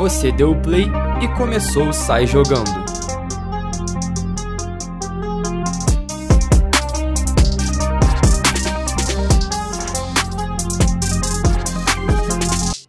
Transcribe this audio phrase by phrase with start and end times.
[0.00, 0.86] Você deu o play
[1.22, 2.70] e começou o Sai Jogando.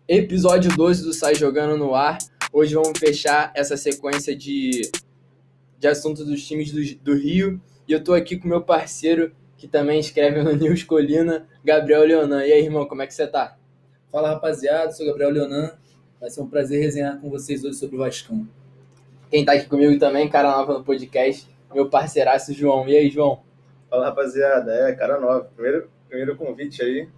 [0.07, 2.17] Episódio 12 do Sai Jogando no ar.
[2.53, 4.89] Hoje vamos fechar essa sequência de,
[5.77, 7.61] de assuntos dos times do, do Rio.
[7.89, 12.45] E eu tô aqui com meu parceiro, que também escreve no News Colina, Gabriel Leonan.
[12.45, 13.57] E aí, irmão, como é que você tá?
[14.09, 15.73] Fala rapaziada, sou Gabriel Leonan.
[16.21, 18.47] Vai ser um prazer resenhar com vocês hoje sobre o Vascão.
[19.31, 22.87] Quem tá aqui comigo também, cara nova no podcast, meu parceiraço João.
[22.87, 23.41] E aí, João?
[23.89, 25.49] Fala rapaziada, é cara nova.
[25.55, 27.09] Primeiro, primeiro convite aí,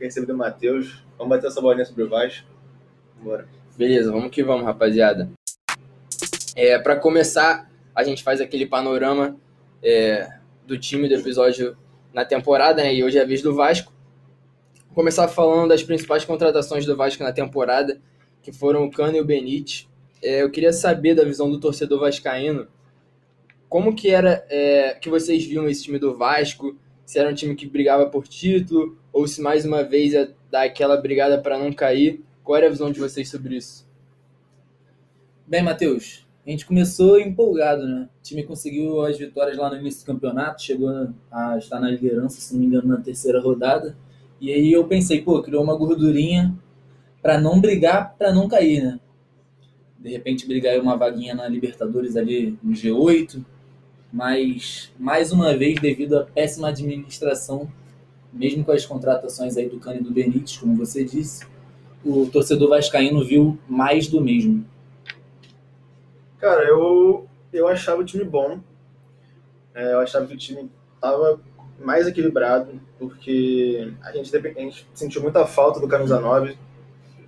[0.00, 1.04] recebido do Matheus.
[1.18, 2.46] Vamos bater essa bolinha sobre o Vasco.
[3.22, 3.46] Bora.
[3.76, 5.28] Beleza, vamos que vamos, rapaziada.
[6.56, 9.36] É, para começar, a gente faz aquele panorama
[9.82, 10.32] é,
[10.66, 11.76] do time do episódio
[12.10, 12.94] na temporada, né?
[12.94, 13.92] E hoje é a vez do Vasco.
[14.86, 18.00] Vou começar falando das principais contratações do Vasco na temporada
[18.46, 19.88] que foram o Cano e o Benite.
[20.22, 22.68] É, eu queria saber da visão do torcedor vascaíno,
[23.68, 27.56] como que era é, que vocês viam esse time do Vasco, se era um time
[27.56, 31.72] que brigava por título, ou se mais uma vez ia dar aquela brigada para não
[31.72, 32.22] cair.
[32.44, 33.84] Qual era a visão de vocês sobre isso?
[35.44, 38.08] Bem, Matheus, a gente começou empolgado, né?
[38.20, 40.88] O time conseguiu as vitórias lá no início do campeonato, chegou
[41.32, 43.96] a estar na liderança, se não me engano, na terceira rodada.
[44.40, 46.56] E aí eu pensei, pô, criou uma gordurinha
[47.26, 49.00] para não brigar, para não cair, né?
[49.98, 53.42] De repente brigar uma vaguinha na Libertadores ali no G8,
[54.12, 57.68] mas mais uma vez devido à péssima administração,
[58.32, 61.44] mesmo com as contratações aí do Cano e do Benítez, como você disse,
[62.04, 64.64] o torcedor vascaíno viu mais do mesmo.
[66.38, 68.60] Cara, eu eu achava o time bom.
[69.74, 71.40] É, eu achava que o time estava
[71.80, 76.56] mais equilibrado, porque a gente, a gente sentiu muita falta do camisa 9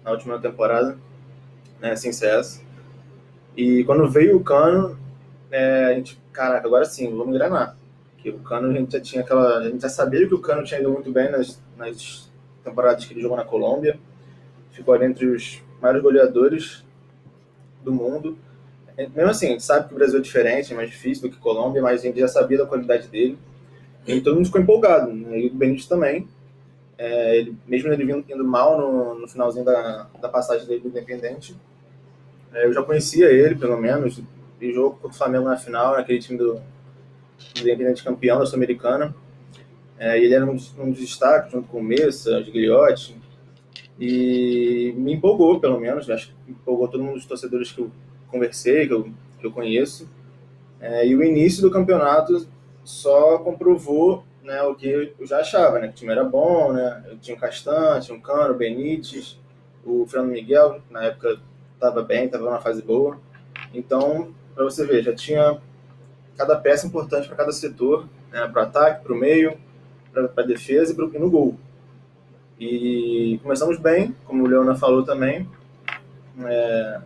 [0.05, 0.97] na última temporada,
[1.81, 2.63] né, sem CS.
[3.57, 4.99] E quando veio o Cano,
[5.51, 7.77] é, a gente, caraca, agora sim, vamos engrenar.
[8.19, 10.65] Que o Cano, a gente já tinha aquela, a gente já sabia que o Cano
[10.65, 12.31] tinha ido muito bem nas, nas
[12.63, 13.99] temporadas que ele jogou na Colômbia.
[14.73, 16.85] Ficou ali entre os maiores goleadores
[17.83, 18.39] do mundo.
[18.97, 21.41] Mesmo assim, a gente sabe que o Brasil é diferente, é mais difícil do que
[21.41, 23.39] Colômbia, mas a gente já sabia da qualidade dele.
[24.07, 25.41] E todo mundo ficou empolgado, né?
[25.41, 26.27] e o Benítez também.
[26.99, 30.89] É, ele, mesmo ele vindo, indo mal no, no finalzinho da, da passagem dele do
[30.89, 31.57] Independente,
[32.53, 34.21] é, eu já conhecia ele, pelo menos,
[34.61, 39.15] e jogo contra o Flamengo na final, naquele time do, do Independente campeão da Sul-Americana.
[39.97, 43.17] É, ele era um, um dos destaques, junto com o Messa, Gigliotti,
[43.99, 47.91] e me empolgou, pelo menos, acho que empolgou todo mundo dos torcedores que eu
[48.29, 50.09] conversei, que eu, que eu conheço.
[50.81, 52.47] É, e o início do campeonato
[52.85, 57.05] só comprovou né, o que eu já achava, né, que o time era bom, né,
[57.11, 59.39] eu tinha o Castan, tinha o Cano, o Benítez,
[59.85, 61.41] o Fernando Miguel, na época
[61.75, 63.19] estava bem, estava numa fase boa.
[63.73, 65.59] Então, para você ver, já tinha
[66.37, 69.57] cada peça importante para cada setor, né, para o ataque, para o meio,
[70.13, 71.57] para a defesa e, pro, e no gol.
[72.59, 75.49] E começamos bem, como o Leona falou também.
[76.45, 77.01] É,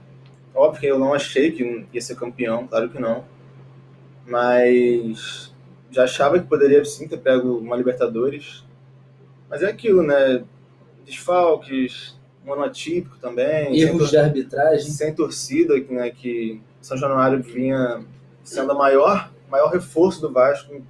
[0.54, 3.24] óbvio que eu não achei que ia ser campeão, claro que não.
[4.26, 5.51] Mas
[5.92, 8.64] já achava que poderia sim ter pego uma Libertadores.
[9.48, 10.42] Mas é aquilo, né?
[11.04, 12.16] Desfalques,
[12.46, 13.78] um ano atípico também.
[13.78, 14.90] Erros de arbitragem.
[14.90, 18.04] Sem torcida, né, que São Januário vinha
[18.42, 20.82] sendo o maior, maior reforço do Vasco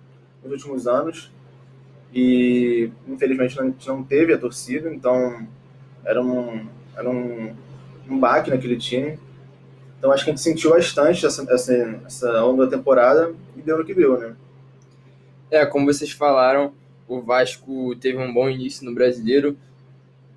[0.43, 1.31] nos últimos anos.
[2.15, 5.47] E infelizmente a gente não teve a torcida, então
[6.05, 7.55] era um, era um,
[8.09, 9.19] um baque naquele time.
[9.99, 13.85] Então acho que a gente sentiu bastante essa, essa, essa longa temporada e deu no
[13.85, 14.35] que deu, né?
[15.53, 16.73] É, como vocês falaram,
[17.07, 19.55] o Vasco teve um bom início no brasileiro,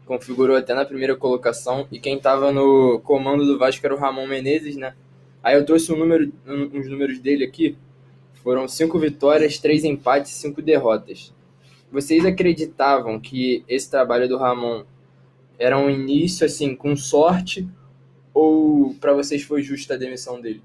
[0.06, 4.28] configurou até na primeira colocação, e quem estava no comando do Vasco era o Ramon
[4.28, 4.94] Menezes, né?
[5.42, 7.78] Aí eu trouxe um número, um, uns números dele aqui.
[8.44, 11.34] Foram cinco vitórias, três empates cinco derrotas.
[11.90, 14.84] Vocês acreditavam que esse trabalho do Ramon
[15.58, 17.66] era um início assim com sorte
[18.34, 20.62] ou para vocês foi justa a demissão dele?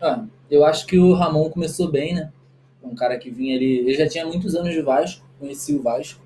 [0.00, 2.32] Ah, eu acho que o Ramon começou bem, né?
[2.82, 3.78] Um cara que vinha ali.
[3.78, 6.20] Ele já tinha muitos anos de Vasco, conhecia o Vasco.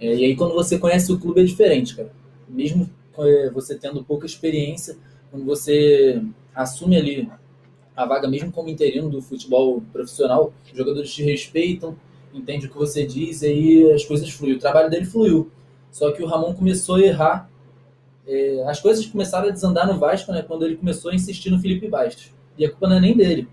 [0.00, 2.12] É, e aí, quando você conhece o clube, é diferente, cara.
[2.48, 4.96] Mesmo é, você tendo pouca experiência,
[5.30, 6.22] quando você
[6.54, 7.28] assume ali
[7.96, 11.96] a vaga, mesmo como interino do futebol profissional, os jogadores te respeitam,
[12.32, 14.54] entende o que você diz, e aí as coisas fluem.
[14.54, 15.50] O trabalho dele fluiu.
[15.90, 17.50] Só que o Ramon começou a errar.
[18.26, 20.42] É, as coisas começaram a desandar no Vasco, né?
[20.42, 22.32] Quando ele começou a insistir no Felipe Bastos.
[22.56, 23.46] E a culpa não é nem dele.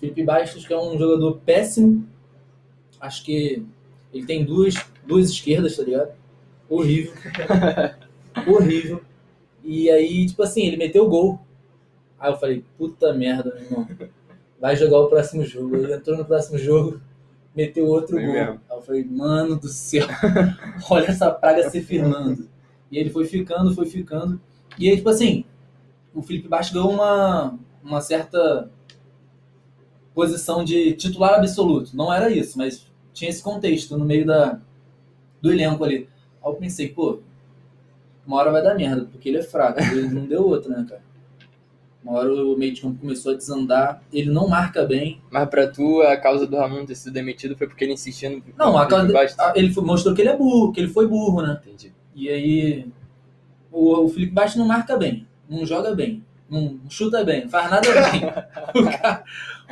[0.00, 2.08] Felipe Bastos, que é um jogador péssimo.
[2.98, 3.62] Acho que
[4.12, 4.74] ele tem duas,
[5.06, 6.12] duas esquerdas, tá ligado?
[6.68, 7.12] Horrível.
[8.48, 9.02] Horrível.
[9.62, 11.38] E aí, tipo assim, ele meteu o gol.
[12.18, 13.88] Aí eu falei, puta merda, meu irmão.
[14.58, 15.76] Vai jogar o próximo jogo.
[15.76, 17.00] Ele entrou no próximo jogo,
[17.54, 18.32] meteu outro Foi gol.
[18.32, 18.60] mesmo.
[18.70, 20.06] Aí eu falei, mano do céu,
[20.90, 22.48] olha essa praga se firmando.
[22.90, 24.40] E ele foi ficando, foi ficando.
[24.78, 25.44] E aí, tipo assim,
[26.14, 28.70] o Felipe Baixo ganhou uma, uma certa
[30.20, 31.96] posição de titular absoluto.
[31.96, 34.58] Não era isso, mas tinha esse contexto no meio da,
[35.40, 36.08] do elenco ali.
[36.44, 37.20] Aí eu pensei, pô,
[38.26, 39.80] uma hora vai dar merda, porque ele é fraco.
[39.90, 41.02] Ele não deu outra, né, cara?
[42.04, 44.02] Uma hora o meio de campo começou a desandar.
[44.12, 45.20] Ele não marca bem.
[45.30, 48.42] Mas pra tu, a causa do Ramon ter sido demitido foi porque ele insistia no.
[48.56, 51.42] Não, a causa, a- ele foi- mostrou que ele é burro, que ele foi burro,
[51.42, 51.60] né?
[51.64, 51.92] Entendi.
[52.14, 52.86] E aí
[53.70, 57.70] o, o Felipe Baixo não marca bem, não joga bem, não chuta bem, não faz
[57.70, 58.22] nada bem.
[58.82, 59.24] o, cara,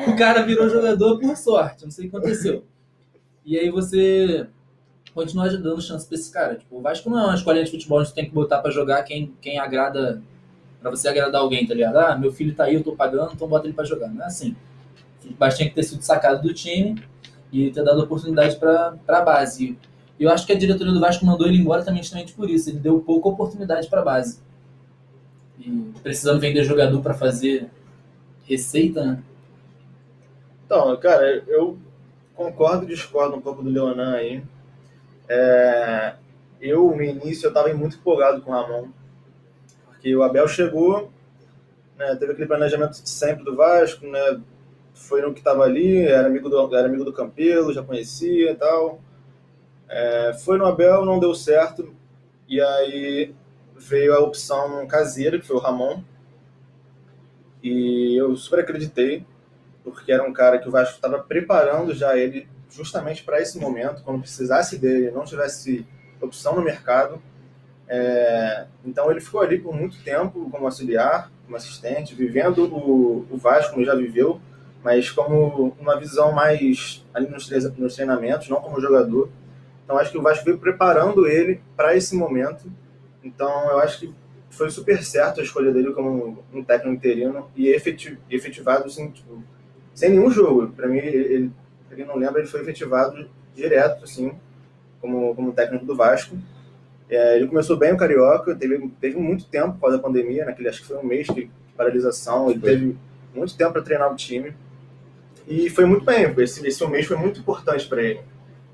[0.07, 2.65] o cara virou jogador por sorte, não sei o que aconteceu.
[3.45, 4.47] E aí você
[5.15, 6.55] continua dando chance pra esse cara.
[6.55, 8.71] Tipo, o Vasco não é uma escolinha de futebol onde você tem que botar pra
[8.71, 10.23] jogar quem, quem agrada,
[10.81, 11.97] pra você agradar alguém, tá ligado?
[11.97, 14.09] Ah, meu filho tá aí, eu tô pagando, então bota ele pra jogar.
[14.09, 14.55] Não é assim.
[15.25, 17.03] O Baixo tinha que ter sido sacado do time
[17.53, 19.77] e ter dado oportunidade pra, pra base.
[20.19, 22.71] E eu acho que a diretoria do Vasco mandou ele embora também justamente por isso.
[22.71, 24.41] Ele deu pouca oportunidade para base.
[25.59, 27.69] E precisando vender jogador para fazer
[28.45, 29.23] receita, né?
[30.69, 31.79] Então, cara, eu
[32.35, 34.45] concordo e discordo um pouco do Leonan aí.
[35.27, 36.17] É,
[36.61, 38.89] eu, no início, eu estava muito empolgado com o Ramon,
[39.87, 41.11] porque o Abel chegou,
[41.97, 44.43] né, teve aquele planejamento sempre do Vasco, né,
[44.93, 48.55] foi no que estava ali, era amigo, do, era amigo do Campelo, já conhecia e
[48.55, 49.01] tal.
[49.89, 51.95] É, foi no Abel, não deu certo,
[52.47, 53.35] e aí
[53.75, 56.03] veio a opção caseira, que foi o Ramon,
[57.63, 59.25] e eu super acreditei,
[59.91, 64.03] porque era um cara que o Vasco estava preparando já ele justamente para esse momento,
[64.03, 65.87] quando precisasse dele, não tivesse
[66.21, 67.21] opção no mercado.
[67.89, 73.37] É, então ele ficou ali por muito tempo como auxiliar, como assistente, vivendo o, o
[73.39, 74.41] Vasco como já viveu,
[74.83, 77.49] mas como uma visão mais ali nos,
[77.79, 79.31] nos treinamentos, não como jogador.
[79.85, 82.71] Então acho que o Vasco veio preparando ele para esse momento.
[83.25, 84.15] Então eu acho que
[84.51, 89.43] foi super certo a escolha dele como um técnico interino e efeti- efetivado assim, tipo,
[89.99, 90.69] sem nenhum jogo.
[90.69, 91.51] Para mim, ele,
[91.89, 94.33] pra quem não lembra, ele foi efetivado direto, assim,
[95.01, 96.37] como, como técnico do Vasco.
[97.11, 100.83] É, ele começou bem o Carioca, teve, teve muito tempo após a pandemia, naquele, acho
[100.83, 102.97] que foi um mês de paralisação, ele teve
[103.35, 104.55] muito tempo para treinar o time.
[105.49, 108.21] E foi muito bem, esse, esse mês foi muito importante para ele,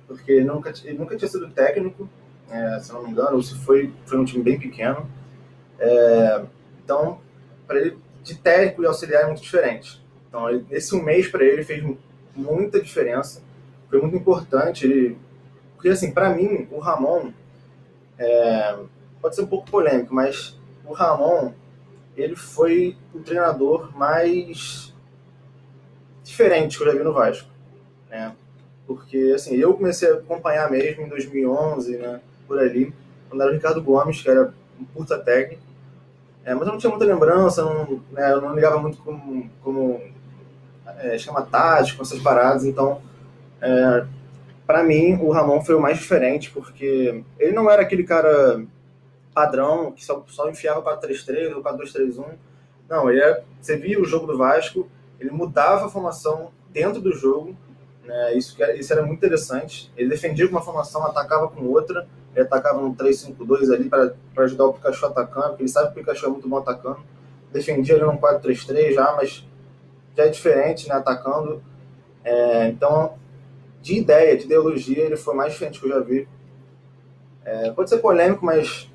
[0.07, 2.07] porque ele nunca, ele nunca tinha sido técnico,
[2.51, 5.09] é, se não me engano, ou se foi, foi um time bem pequeno.
[5.79, 6.43] É,
[6.85, 7.19] então,
[7.67, 10.04] para ele, de técnico e auxiliar é muito diferente.
[10.35, 11.97] Então, ele- esse um mês para ele fez mu-
[12.35, 13.41] muita diferença.
[13.89, 14.85] Foi muito importante.
[14.85, 15.17] Ele,
[15.77, 17.31] porque, assim, para mim, o Ramon
[18.19, 18.77] é,
[19.21, 21.53] pode ser um pouco polêmico, mas o Ramon
[22.17, 24.95] ele foi o treinador mais
[26.23, 27.49] diferente que eu já vi no Vasco,
[28.11, 28.35] né?
[28.87, 32.21] Porque, assim, eu comecei a acompanhar mesmo em 2011, né?
[32.49, 32.93] Por ali,
[33.29, 35.63] quando era o Ricardo Gomes, que era um puta técnico.
[36.45, 40.01] É, mas eu não tinha muita lembrança, não, né, eu não ligava muito como, como
[40.99, 42.65] é, esquema tático, essas paradas.
[42.65, 43.01] Então,
[43.61, 44.05] é,
[44.67, 48.65] para mim, o Ramon foi o mais diferente, porque ele não era aquele cara
[49.35, 52.25] padrão que só, só enfiava 4-3-3 ou 4-2-3-1.
[52.89, 54.89] Não, ele era, você via o jogo do Vasco,
[55.19, 57.57] ele mudava a formação dentro do jogo.
[58.05, 59.91] Né, isso, era, isso era muito interessante.
[59.97, 62.07] Ele defendia com uma formação, atacava com outra.
[62.35, 64.13] Ele atacava no 3-5-2 ali para
[64.45, 66.99] ajudar o Pikachu atacando, porque ele sabe que o Pikachu é muito bom atacando.
[67.53, 69.47] Defendia ali no 4-3-3 já, mas
[70.17, 71.63] já é diferente, né, atacando.
[72.25, 73.19] É, então,
[73.83, 76.29] de ideia, de ideologia, ele foi mais diferente que eu já vi.
[77.45, 78.91] É, pode ser polêmico, mas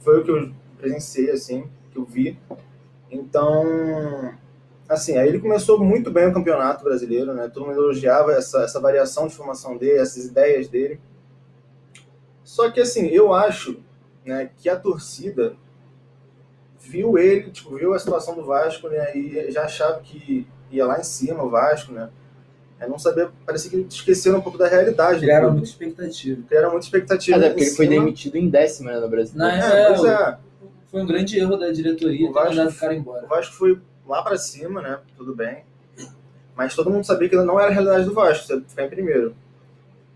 [0.00, 2.38] foi o que eu presenciei, assim, que eu vi.
[3.10, 4.34] Então,
[4.88, 7.50] assim, aí ele começou muito bem o campeonato brasileiro, né?
[7.52, 10.98] Todo mundo elogiava essa, essa variação de formação dele, essas ideias dele.
[12.42, 13.80] Só que, assim, eu acho
[14.24, 15.54] né, que a torcida
[16.80, 19.16] viu ele, tipo, viu a situação do Vasco, né?
[19.16, 22.08] E já achava que ia lá em cima o Vasco, né?
[22.80, 25.20] É, não sabia, parecia que esqueceram um pouco da realidade.
[25.20, 26.40] Criaram muita expectativa.
[26.48, 27.36] Criaram muita expectativa.
[27.36, 29.34] Mas é porque ele foi demitido em décima né, no Brasil.
[29.36, 30.38] Não, É, É, pois o- é.
[30.90, 33.26] Foi um grande erro da diretoria O ter Vasco- mandado o cara O embora.
[33.26, 34.98] Vasco foi lá pra cima, né?
[35.16, 35.62] Tudo bem.
[36.56, 39.34] Mas todo mundo sabia que não era a realidade do Vasco, você ficar em primeiro.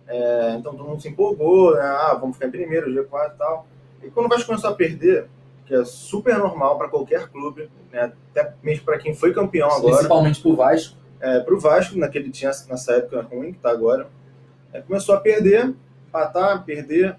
[0.09, 1.81] É, então todo mundo se empolgou, né?
[1.83, 3.67] Ah, vamos ficar em primeiro, G4 e tal.
[4.03, 5.27] E quando o Vasco começou a perder,
[5.67, 8.13] que é super normal para qualquer clube, né?
[8.31, 10.97] Até mesmo para quem foi campeão agora, Principalmente pro Vasco.
[11.21, 14.09] é, para o Vasco, naquele tinha nessa época ruim, que tá agora,
[14.73, 15.75] é, começou a perder,
[16.09, 17.17] empatar, perder,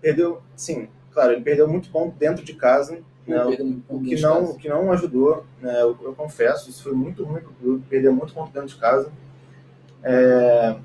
[0.00, 4.40] perdeu, sim, claro, ele perdeu muito ponto dentro de casa, né, perdeu o que não,
[4.40, 4.52] casa.
[4.52, 8.10] o que não ajudou, né, eu, eu confesso, isso foi muito ruim pro clube, perder
[8.10, 9.10] muito ponto dentro de casa.
[10.02, 10.76] É,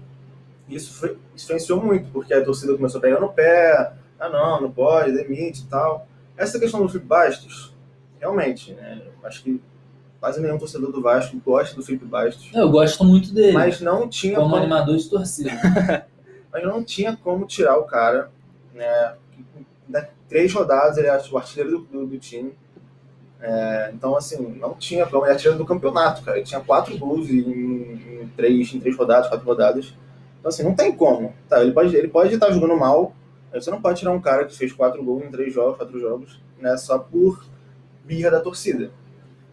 [0.69, 4.61] isso foi, isso influenciou muito, porque a torcida começou a pegar no pé, ah não,
[4.61, 6.07] não pode, demite e tal.
[6.39, 7.75] Essa questão do Felipe Bastos,
[8.19, 9.61] realmente, né, acho que
[10.19, 14.07] quase nenhum torcedor do Vasco gosta do Felipe Bastos, Eu gosto muito dele, mas não
[14.07, 15.51] tinha como como, animador de torcida.
[16.51, 18.31] mas não tinha como tirar o cara,
[18.73, 19.15] né,
[19.87, 22.53] da três rodadas ele é o artilheiro do, do, do time,
[23.41, 25.23] É, então, assim, não tinha como.
[25.23, 26.37] Ele é artilheiro do campeonato, cara.
[26.37, 29.93] Ele tinha quatro gols em, em, três, em três rodadas, quatro rodadas.
[30.39, 31.33] Então, assim, não tem como.
[31.47, 33.13] Tá, ele pode ele pode estar jogando mal.
[33.51, 35.99] Aí Você não pode tirar um cara que fez quatro gols em três jogos, quatro
[35.99, 36.75] jogos, né?
[36.77, 37.45] Só por
[38.03, 38.91] birra da torcida.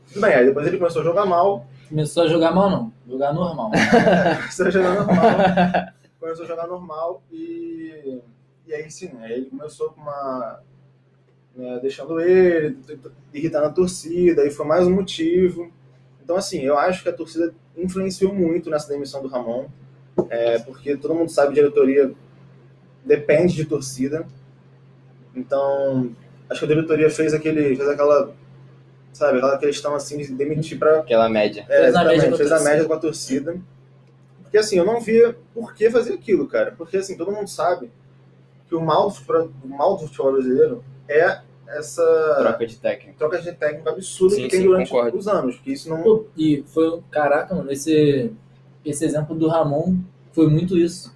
[0.08, 1.66] Tudo bem, aí depois ele começou a jogar mal.
[1.88, 2.92] Começou a jogar mal, não.
[3.08, 3.70] Jogar normal.
[4.40, 5.26] começou a jogar normal.
[6.18, 8.20] começou a jogar normal e,
[8.66, 10.60] e aí sim, aí ele começou com uma.
[11.54, 12.76] Né, deixando ele,
[13.32, 15.70] irritando a torcida, aí foi mais um motivo.
[16.22, 19.66] Então, assim, eu acho que a torcida influenciou muito nessa demissão do Ramon,
[20.28, 22.12] é, porque todo mundo sabe a diretoria
[23.06, 24.26] depende de torcida.
[25.34, 26.10] Então,
[26.50, 28.32] acho que a diretoria fez, aquele, fez aquela,
[29.12, 31.64] sabe, aquela questão assim de demitir para Aquela média.
[31.68, 32.70] é, Fez a média exatamente, com a fez a torcida.
[32.70, 33.56] média com a torcida.
[34.42, 36.72] Porque assim, eu não via por que fazer aquilo, cara.
[36.76, 37.90] Porque assim, todo mundo sabe
[38.68, 43.18] que o mal do o mal do futebol brasileiro é essa Troca de técnico.
[43.18, 45.18] troca de técnico absurda Sim, que tem sim, durante concordo.
[45.18, 45.56] os anos.
[45.56, 46.02] Porque isso não.
[46.02, 48.30] Pô, E foi, caraca, mano, esse,
[48.84, 49.96] esse exemplo do Ramon
[50.32, 51.14] foi muito isso.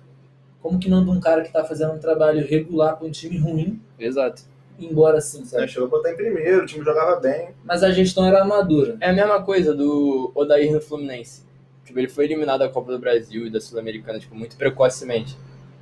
[0.62, 3.38] Como que não de um cara que tá fazendo um trabalho regular com um time
[3.38, 4.42] ruim, Exato.
[4.78, 5.68] embora assim, né, sabe?
[5.68, 7.50] chegou a botar em primeiro, o time jogava bem.
[7.64, 8.96] Mas a gestão era madura.
[9.00, 11.48] É a mesma coisa do Odair no Fluminense.
[11.84, 15.36] Tipo, ele foi eliminado da Copa do Brasil e da Sul-Americana, tipo, muito precocemente.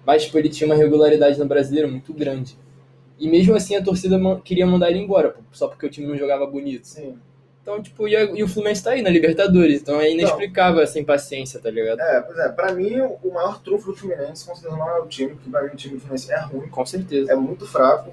[0.06, 2.56] Mas, tipo, ele tinha uma regularidade no brasileiro muito grande.
[3.18, 6.46] E mesmo assim a torcida queria mandar ele embora, só porque o time não jogava
[6.46, 6.86] bonito.
[6.86, 7.18] Sim.
[7.68, 10.98] Então, tipo, e, a- e o Fluminense tá aí na Libertadores, então é inexplicável essa
[10.98, 12.00] impaciência, tá ligado?
[12.00, 15.06] É, pois é, pra mim o maior trunfo do Fluminense, com certeza não é o
[15.06, 16.66] time, porque pra mim o time do Fluminense é ruim.
[16.68, 17.30] Com certeza.
[17.30, 18.10] é muito fraco,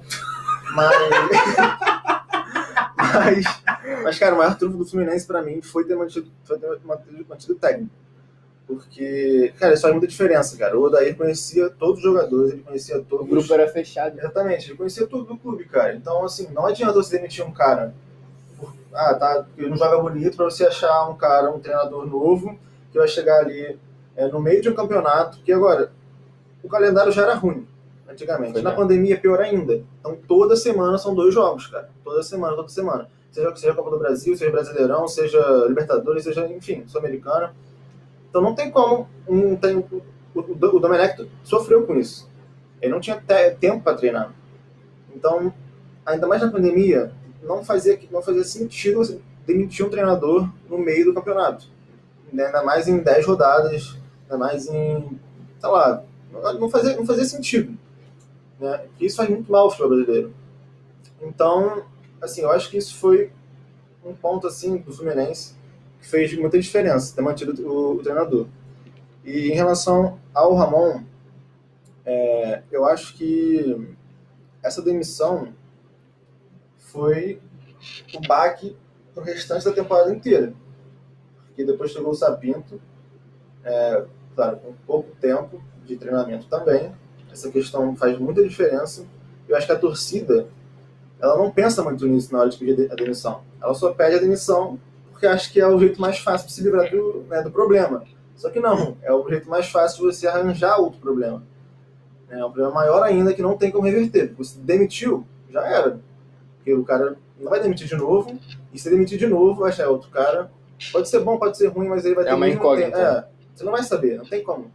[0.75, 0.93] mas.
[2.97, 3.45] mas,
[4.03, 7.25] mas, cara, o maior trunfo do Fluminense pra mim foi ter mantido, foi ter mantido,
[7.29, 7.91] mantido técnico.
[8.67, 10.77] Porque, cara, isso faz muita diferença, cara.
[10.77, 14.19] O Odair conhecia todos os jogadores, ele conhecia todos O grupo era fechado.
[14.19, 15.95] Exatamente, ele conhecia tudo do clube, cara.
[15.95, 17.93] Então, assim, não adianta você demitir um cara.
[18.95, 22.57] Ah, tá, ele não joga bonito pra você achar um cara, um treinador novo,
[22.91, 23.77] que vai chegar ali
[24.15, 25.91] é, no meio de um campeonato, que agora,
[26.63, 27.67] o calendário já era ruim,
[28.09, 28.53] antigamente.
[28.53, 28.81] Foi Na mesmo.
[28.83, 29.81] pandemia, pior ainda.
[29.99, 31.89] Então, toda semana são dois jogos, cara.
[32.03, 33.07] Toda semana, toda semana.
[33.31, 37.53] Seja, seja Copa do Brasil, seja Brasileirão, seja Libertadores, seja, enfim, Sul-Americana.
[38.29, 39.07] Então, não tem como.
[39.27, 40.01] Um, tem, o,
[40.33, 42.29] o, o Domenech sofreu com isso.
[42.81, 44.31] Ele não tinha te- tempo para treinar.
[45.13, 45.53] Então,
[46.05, 47.11] ainda mais na pandemia,
[47.45, 51.67] não fazia, não fazia sentido você demitir um treinador no meio do campeonato.
[52.33, 52.45] Né?
[52.45, 55.19] Ainda mais em 10 rodadas, ainda mais em.
[55.59, 57.77] sei lá, não- fazia, não fazia sentido.
[58.59, 58.85] Né?
[58.99, 60.33] Isso faz muito mal ao futebol brasileiro.
[61.21, 61.83] Então,
[62.21, 63.31] assim, eu acho que isso foi
[64.03, 65.55] um ponto assim do Fluminense
[66.01, 68.47] que fez muita diferença ter mantido o, o treinador.
[69.23, 71.01] E em relação ao Ramon,
[72.05, 73.95] é, eu acho que
[74.61, 75.49] essa demissão
[76.95, 77.41] foi
[78.13, 78.75] o baque
[79.13, 80.53] pro restante da temporada inteira.
[81.47, 82.81] Porque depois chegou o Sapinto,
[83.65, 86.93] é, claro, com pouco tempo de treinamento também.
[87.29, 89.05] Essa questão faz muita diferença.
[89.47, 90.47] Eu acho que a torcida,
[91.19, 93.41] ela não pensa muito nisso na hora de pedir a demissão.
[93.61, 94.79] Ela só pede a demissão
[95.11, 98.03] porque acha que é o jeito mais fácil de se livrar do, né, do problema.
[98.35, 101.43] Só que não, é o jeito mais fácil de você arranjar outro problema.
[102.29, 104.33] É um problema maior ainda que não tem como reverter.
[104.37, 105.99] Você demitiu, já era.
[106.65, 108.39] Porque o cara não vai demitir de novo,
[108.73, 110.49] e se demitir de novo, vai achar outro cara.
[110.91, 112.89] Pode ser bom, pode ser ruim, mas ele vai É ter o uma incógnita.
[112.97, 112.99] tempo.
[113.07, 114.71] É, você não vai saber, não tem como.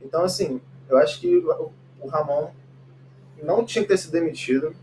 [0.00, 2.48] Então, assim, eu acho que o o Ramon
[3.42, 4.74] não tinha que ter sido demitido.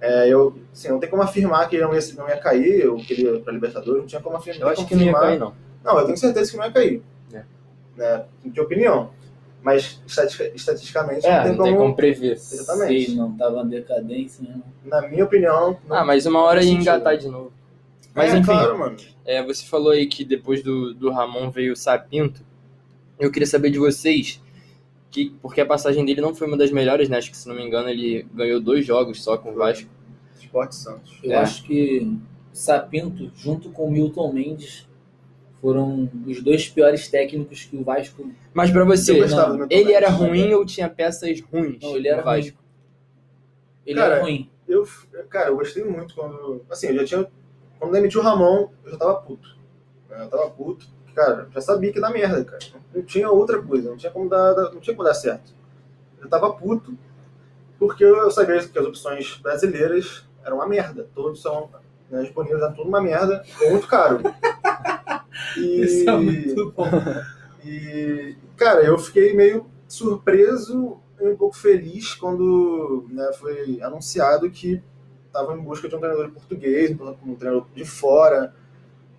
[0.00, 2.96] É, eu, assim, não tem como afirmar que ele não ia, não ia cair, ou
[2.96, 4.62] que ele ia para Libertadores, não tinha como afirmar.
[4.62, 5.54] Eu acho que não ia cair, não.
[5.84, 7.02] Não, eu tenho certeza que não ia cair.
[7.34, 7.42] É.
[7.96, 9.10] Né, de opinião.
[9.62, 11.84] Mas estatistica- estatisticamente É, não tem não tem como.
[11.86, 12.32] como prever.
[12.32, 13.06] Exatamente.
[13.06, 14.60] Sei, não tava em decadência, né?
[14.84, 15.76] Na minha opinião.
[15.86, 17.52] Não, Ah, mas uma hora ia engatar de novo.
[18.14, 18.96] Mas é, enfim, claro, mano.
[19.24, 22.42] é, você falou aí que depois do, do Ramon veio o Sapinto.
[23.18, 24.40] Eu queria saber de vocês,
[25.10, 27.18] que, porque a passagem dele não foi uma das melhores, né?
[27.18, 29.88] Acho que, se não me engano, ele ganhou dois jogos só com o Vasco.
[30.40, 31.18] Esporte Santos.
[31.22, 31.36] Eu É.
[31.36, 32.10] acho que
[32.52, 34.88] Sapinto, junto com Milton Mendes,
[35.60, 38.30] foram os dois piores técnicos que o Vasco.
[38.54, 42.22] Mas pra você, gostava não, ele era ruim ou tinha peças ruins Não, ele era
[42.22, 42.56] Vasco?
[43.86, 44.48] Ele Cara, era ruim.
[44.68, 44.86] eu,
[45.28, 46.62] cara, eu gostei muito quando.
[46.70, 47.30] Assim, eu já tinha.
[47.78, 49.56] Quando demitiu o Ramon, eu já tava puto.
[50.10, 50.86] Eu tava puto.
[51.14, 52.58] Cara, já sabia que ia dar merda, cara.
[52.94, 55.52] Não tinha outra coisa, não tinha como dar, dar- não tinha como dar certo.
[56.20, 56.96] Eu tava puto
[57.78, 61.08] porque eu sabia que as opções brasileiras eram uma merda.
[61.14, 61.68] Todos são
[62.10, 64.20] né, disponíveis, eram tudo uma merda, muito caro.
[65.56, 66.86] E, Isso é muito bom.
[67.64, 74.82] e, cara, eu fiquei meio surpreso e um pouco feliz quando né, foi anunciado que
[75.26, 76.90] estava em busca de um treinador português,
[77.24, 78.54] um treinador de fora.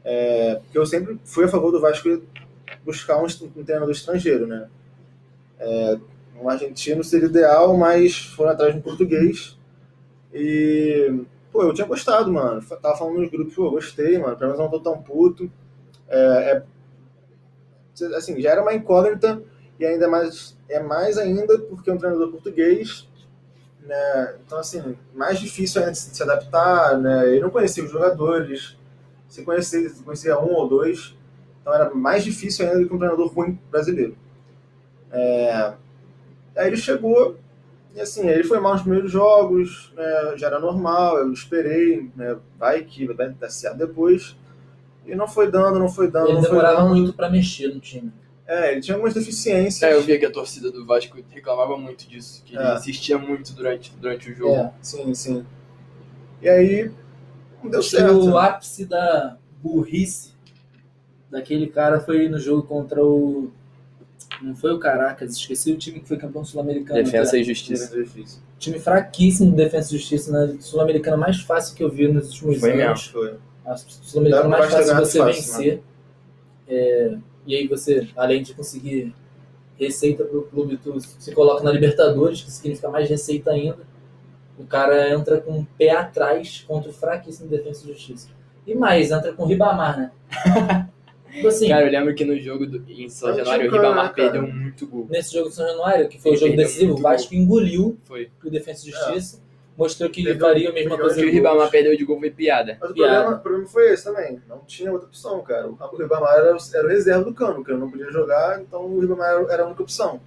[0.03, 2.21] É, porque eu sempre fui a favor do Vasco
[2.83, 4.67] buscar um, um treinador estrangeiro, né?
[5.59, 5.99] É,
[6.41, 9.57] um argentino seria ideal, mas foram atrás de um português.
[10.33, 12.61] E, pô, eu tinha gostado, mano.
[12.61, 14.35] Tava falando nos grupos, pô, gostei, mano.
[14.37, 15.51] Pelo menos não tô tão puto.
[16.07, 16.63] É, é
[18.15, 19.41] assim, já era uma incógnita
[19.79, 23.07] e ainda mais é mais ainda porque é um treinador português,
[23.81, 24.35] né?
[24.45, 27.29] Então assim, mais difícil ainda de se se adaptar, né?
[27.29, 28.77] Ele não conhecia os jogadores,
[29.27, 31.15] se conhecia, se conhecia um ou dois,
[31.61, 34.15] então era mais difícil ainda do que um treinador ruim brasileiro.
[35.11, 35.73] É,
[36.55, 37.37] aí ele chegou
[37.95, 40.33] e assim, ele foi mal nos primeiros jogos, né?
[40.37, 42.37] Já era normal, eu esperei, né?
[42.57, 44.35] Vai que vai dar certo depois.
[45.05, 46.89] E não foi dando, não foi dando, Ele não foi demorava dando.
[46.89, 48.11] muito pra mexer no time.
[48.47, 49.81] É, ele tinha algumas deficiências.
[49.81, 52.75] É, eu via que a torcida do Vasco reclamava muito disso, que ele É.
[52.75, 54.55] insistia muito durante, durante o jogo.
[54.55, 54.71] É.
[54.81, 55.45] Sim, sim.
[56.41, 56.91] E aí,
[57.63, 58.29] não deu Acho que certo.
[58.29, 60.31] o ápice da burrice
[61.29, 63.51] daquele cara foi no jogo contra o.
[64.41, 67.03] Não foi o Caracas, esqueci o time que foi campeão sul-americano.
[67.03, 67.95] Defesa e justiça.
[68.57, 72.59] Time fraquíssimo de defesa e justiça na sul-americana mais fácil que eu vi nos últimos
[72.59, 73.07] Foi anos.
[73.07, 73.35] Foi.
[73.65, 75.81] A sul-americana mais fácil você fácil, vencer.
[76.67, 79.13] É, e aí você, além de conseguir
[79.79, 83.79] receita para o clube, tu se coloca na Libertadores, que significa mais receita ainda.
[84.57, 88.29] O cara entra com o pé atrás contra o fraquíssimo de defesa e justiça.
[88.65, 90.11] E mais, entra com o Ribamar, né?
[91.31, 94.31] tipo assim, Cara, eu lembro que no jogo do, em São Januário o Ribamar cara.
[94.31, 95.07] perdeu muito gol.
[95.09, 98.29] nesse jogo de São Januário, que foi o Ele jogo decisivo, o Vasco engoliu Foi.
[98.43, 99.41] o Defesa e Justiça,
[99.77, 101.31] mostrou que Perdeu faria a mesma coisa O que o.
[101.31, 102.77] Ribamar perdeu de gol foi piada.
[102.79, 103.13] Mas o Piada.
[103.15, 104.41] problema, o problema foi esse também.
[104.47, 105.67] Não tinha outra opção, cara.
[105.67, 108.85] O Ribamar era, o- era o reserva do cano, que eu não podia jogar, então
[108.85, 110.19] o Ribamar era- era a única opção.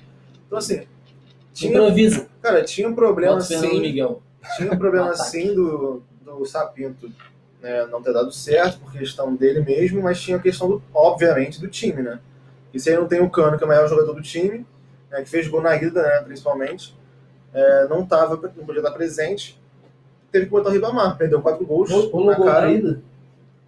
[0.47, 0.83] Então, assim,
[1.53, 2.27] tinha, Improvisa.
[2.43, 3.81] cara, tinha um problema Bota o Fernando sim.
[3.81, 4.23] Miguel.
[4.57, 5.31] Tinha um problema Ataque.
[5.31, 7.09] sim do, do Sapinto
[7.65, 11.59] né, não ter dado certo por questão dele mesmo, mas tinha a questão, do, obviamente,
[11.59, 12.21] do time, né?
[12.75, 14.67] E se aí não tem o Cano, que é o maior jogador do time,
[15.11, 16.95] né, que fez gol na ida, né, principalmente,
[17.55, 19.59] é, não, tava, não podia estar presente,
[20.31, 22.67] teve que botar o Ribamar, perdeu quatro gols Rolou na gol cara.
[22.67, 23.01] na ida?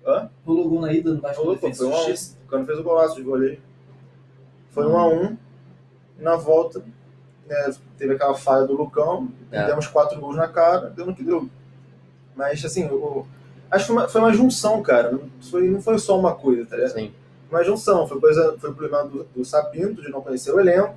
[0.07, 0.29] Hã?
[0.45, 2.13] Rolou gol na ida no Vasco Rolou, pô, foi um a um.
[2.13, 3.61] O Cano fez o golaço de goleiro.
[4.73, 5.37] Foi um a um,
[6.19, 6.85] na volta,
[7.49, 9.65] né, teve aquela falha do Lucão, É.
[9.67, 11.49] demos quatro gols na cara, deu no que deu.
[12.35, 13.25] Mas, assim, o-
[13.77, 15.13] acho que foi uma, foi uma junção, cara.
[15.13, 16.93] Não foi, não foi só uma coisa, tá ligado?
[16.95, 17.13] Sim.
[17.51, 18.07] Uma junção.
[18.07, 20.95] Foi, coisa, foi o problema do, do Sapinto, de não conhecer o elenco,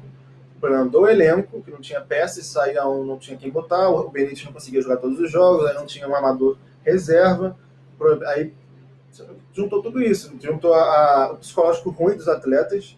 [0.55, 4.09] o problema do elenco, que não tinha peças, saía um, não tinha quem botar, o
[4.09, 7.55] Benítez não conseguia jogar todos os jogos, aí não tinha um amador reserva.
[8.27, 8.51] Aí
[9.53, 12.97] juntou tudo isso, juntou a, a- o psicológico ruim dos atletas,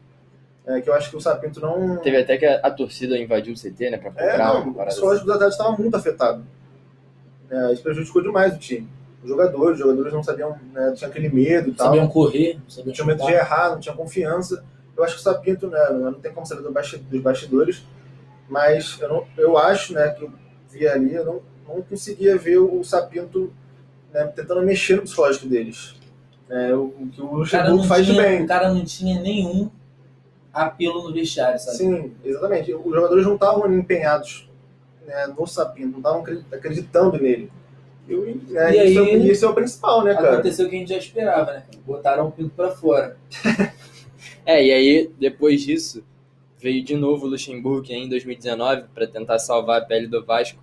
[0.65, 1.97] é, que eu acho que o Sapinto não.
[1.97, 4.83] Teve até que a, a torcida invadiu o CT, né, pra É, cobrar não, uma
[4.83, 6.43] o psicológico dos atletas estava muito afetado.
[7.49, 8.87] É, isso prejudicou demais o time.
[9.23, 11.87] Os jogadores, os jogadores não sabiam, né, tinha aquele medo e tal.
[11.87, 14.63] Sabiam correr, sabiam Não tinha medo de errar, não tinha confiança.
[14.97, 17.83] Eu acho que o Sapinto, né, não tem como saber dos bastidores,
[18.49, 20.31] mas eu, não, eu acho, né, que eu
[20.69, 23.53] vi ali, eu não, não conseguia ver o Sapinto
[24.13, 25.95] né, tentando mexer no psicológico deles.
[26.49, 28.43] É, o, que o Luxemburgo faz tinha, bem.
[28.43, 29.69] o cara não tinha nenhum
[30.53, 31.77] apelo no vestiário, sabe?
[31.77, 32.73] Sim, exatamente.
[32.73, 34.49] Os jogadores não estavam empenhados
[35.05, 37.49] né, no Sapinto, não estavam acre- acreditando nele.
[38.11, 40.33] E isso, é, aí- isso é o principal, né, cara?
[40.33, 41.63] Aconteceu o que a gente já esperava, né?
[41.85, 43.17] Botaram o pinto pra fora.
[44.43, 46.03] É, e aí, depois disso,
[46.59, 50.59] veio de novo o Luxemburgo em 2019 para tentar salvar a pele do Vasco.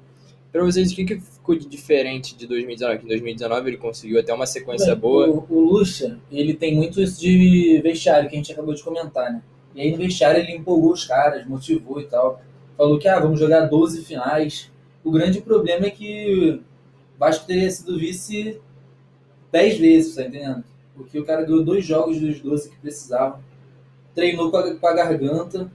[0.51, 2.99] Para vocês, o que, que ficou de diferente de 2019?
[2.99, 5.29] Que em 2019 ele conseguiu até uma sequência Bem, boa.
[5.29, 9.33] O, o Lucha, ele tem muito isso de vestiário, que a gente acabou de comentar,
[9.33, 9.43] né?
[9.75, 12.43] E aí no vestiário ele empolgou os caras, motivou e tal.
[12.77, 14.71] Falou que, ah, vamos jogar 12 finais.
[15.05, 16.61] O grande problema é que
[17.19, 18.61] Vasco teria sido vice
[19.51, 20.65] 10 vezes, tá entendendo?
[20.95, 23.41] Porque o cara ganhou dois jogos dos 12 que precisava.
[24.15, 25.71] Treinou com a, com a garganta.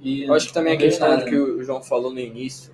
[0.00, 2.12] E Eu acho que também a não fez questão nada, do que o João falou
[2.12, 2.72] no início,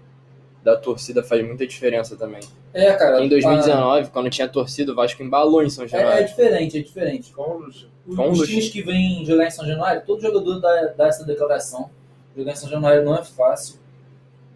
[0.62, 2.40] da torcida faz muita diferença também.
[2.72, 3.22] É, cara.
[3.24, 6.26] Em 2019, quando tinha torcida, o Vasco embalou em São a- é, é Januário.
[6.26, 7.32] diferente, é diferente.
[7.32, 7.64] Com.
[7.66, 11.24] Os, Com os times que vêm jogar em São Januário, todo jogador dá, dá essa
[11.24, 11.90] declaração.
[12.36, 13.80] Jogar em São Januário não é fácil.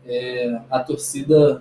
[0.07, 1.61] É, a torcida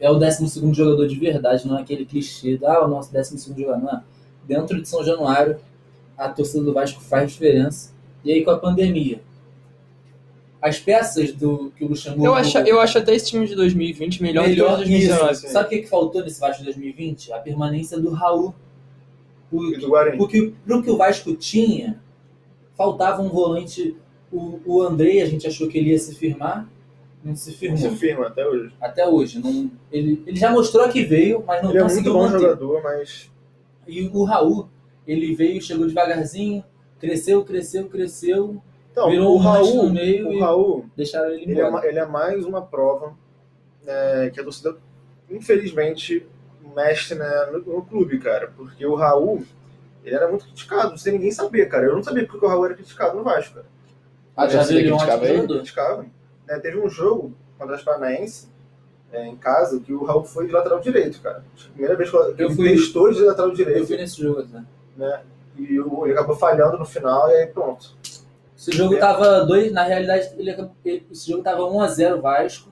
[0.00, 3.54] é o 12 jogador de verdade, não é aquele clichê, de, ah, o nosso 12
[3.56, 3.78] jogador.
[3.78, 4.02] Não é.
[4.46, 5.58] Dentro de São Januário,
[6.16, 7.92] a torcida do Vasco faz diferença.
[8.24, 9.20] E aí com a pandemia,
[10.60, 12.26] as peças do que o Luxemburgo.
[12.26, 15.08] Eu acho, eu acho até esse time de 2020 melhor, melhor do que o de
[15.08, 15.32] 2019.
[15.32, 15.48] isso.
[15.48, 17.32] Sabe o que, que faltou nesse Vasco de 2020?
[17.32, 18.54] A permanência do Raul.
[19.52, 20.18] E do Guarani.
[20.18, 22.00] Porque pro que o Vasco tinha,
[22.76, 23.96] faltava um volante.
[24.30, 26.68] O, o Andrei, a gente achou que ele ia se firmar,
[27.24, 27.78] não se firmou.
[27.78, 28.72] Se firma até hoje.
[28.80, 29.40] Até hoje.
[29.40, 32.40] Não, ele, ele já mostrou que veio, mas não Ele é muito conseguiu bom manter.
[32.40, 33.30] jogador, mas
[33.86, 34.68] E o Raul,
[35.06, 36.64] ele veio, chegou devagarzinho,
[36.98, 41.60] cresceu, cresceu, cresceu, Então, Virou o Raul, no meio o e- Raul deixaram ele ele,
[41.60, 41.86] é, embora.
[41.86, 43.14] ele é mais uma prova
[43.84, 44.76] né, que a torcida,
[45.30, 46.26] infelizmente,
[46.74, 48.52] mexe né, no, no clube, cara.
[48.56, 49.42] Porque o Raul,
[50.04, 51.86] ele era muito criticado, sem ninguém saber, cara.
[51.86, 53.66] Eu não sabia porque o Raul era criticado no Vasco, cara.
[54.36, 55.46] Ah, Já viu ele criticava ele?
[55.46, 56.06] Criticava.
[56.50, 58.48] Né, teve um jogo contra as Paranaense,
[59.12, 61.44] é, em casa, que o Raul foi de lateral direito, cara.
[61.72, 64.64] Primeira vez que Eu ele fui- testou de lateral Eu direito, fui nesse jogo, né?
[64.96, 65.22] né?
[65.56, 67.94] E o- ele acabou falhando no final e aí pronto.
[68.56, 68.98] Esse jogo É.
[68.98, 70.50] tava dois, na realidade, ele,
[70.84, 72.68] ele- esse jogo tava 1x0 Vasco.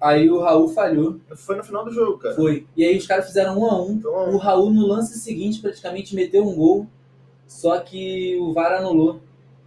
[0.00, 2.34] Aí o Raul falhou, Foi no final do jogo, cara.
[2.34, 2.66] foi.
[2.76, 3.92] E aí os caras fizeram 1x1.
[3.92, 6.86] Então, O Raul no lance seguinte praticamente meteu um gol,
[7.46, 9.20] só que o VAR anulou,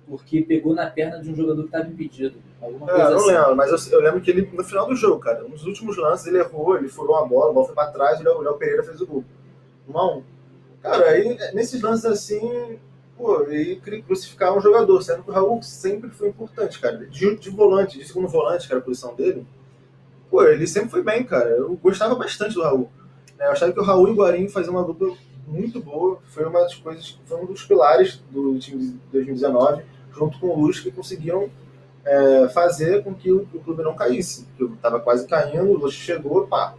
[0.07, 2.35] porque pegou na perna de um jogador que estava impedido.
[2.63, 3.27] Alguma É, não assim.
[3.27, 6.27] lembro, mas eu, eu lembro que ele, no final do jogo, cara, nos últimos lances
[6.27, 8.83] ele errou, ele furou uma bola, a bola foi pra trás e o Léo- Pereira
[8.83, 9.23] fez o gol.
[9.87, 10.23] 1 a 1
[10.81, 12.79] Cara, aí nesses lances assim,
[13.17, 16.97] pô, ele queria crucificar um jogador, sendo que o Raul sempre foi importante, cara.
[17.05, 19.45] De, de volante, de segundo volante, que era a posição dele,
[20.29, 21.49] pô, ele sempre foi bem, cara.
[21.49, 22.89] Eu gostava bastante do Raul.
[23.37, 23.45] né?
[23.47, 25.15] Eu achava que o Raul e o Guarim faziam uma dupla
[25.47, 26.19] muito boa.
[26.29, 30.59] Foi uma das coisas, foi um dos pilares do time de 2019, junto com o
[30.61, 31.49] Luz, que conseguiram
[32.05, 34.45] é, fazer com que o, o clube não caísse.
[34.57, 36.73] Porque estava quase caindo, o Luz chegou, pá.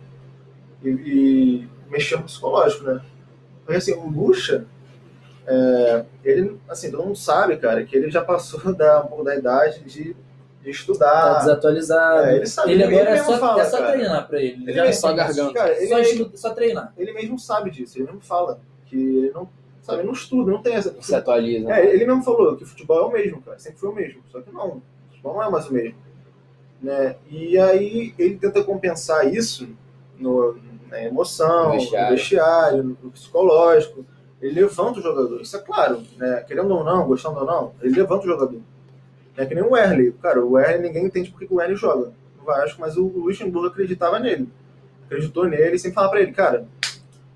[0.82, 3.00] E, e mexeu no psicológico, né?
[3.64, 4.66] Porque assim, o Lucha,
[5.46, 9.36] é, ele, assim, todo mundo sabe, cara, que ele já passou da, um pouco da
[9.36, 10.14] idade de, de
[10.64, 11.38] Tá estudar.
[11.40, 12.26] desatualizado.
[12.28, 13.92] É, ele sabe, ele ele agora é mesmo só, fala, é só cara.
[13.92, 14.62] treinar pra ele.
[14.64, 15.52] Ele Já mesmo- não só garganta.
[15.54, 16.92] Cara, ele, Só, mesmo, estu- só treinar.
[16.96, 19.48] ele mesmo sabe disso, ele mesmo fala que ele não,
[19.82, 20.94] sabe, ele não estuda, não tem essa.
[21.02, 21.70] Se atualiza.
[21.70, 23.58] É, ele mesmo falou que o futebol é o mesmo, cara.
[23.58, 24.22] Sempre foi o mesmo.
[24.32, 24.82] Só que não, o
[25.32, 25.94] não é mais o mesmo.
[26.82, 27.16] Né?
[27.30, 29.68] E aí ele tenta compensar isso
[30.18, 30.56] no,
[30.88, 32.16] na emoção, No no vestiário.
[32.16, 34.04] vestiário, no psicológico.
[34.42, 35.40] Ele levanta o jogador.
[35.40, 36.44] Isso é claro, né?
[36.46, 38.60] Querendo ou não, gostando ou não, ele levanta o jogador.
[39.36, 40.12] É que nem o Werley.
[40.20, 43.68] Cara, o Werley ninguém entende porque que o Werley joga no Vasco, mas o Luxemburgo
[43.68, 44.48] acreditava nele.
[45.06, 46.66] Acreditou nele sempre falava pra ele, cara,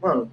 [0.02, 0.30] mano,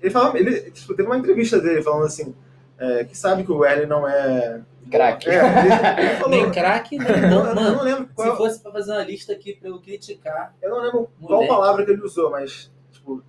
[0.00, 2.34] ele falava, ele tipo, teve uma entrevista dele falando assim,
[2.82, 4.60] é, que sabe que o Werley não é.
[4.90, 5.30] Craque.
[5.30, 6.30] É, ele, ele falou.
[6.30, 7.76] Nem craque, nem eu, não, eu mano.
[7.76, 10.82] não lembro Se qual, fosse pra fazer uma lista aqui pra eu criticar, eu não
[10.82, 11.48] lembro qual Moleque.
[11.48, 13.22] palavra que ele usou, mas tipo,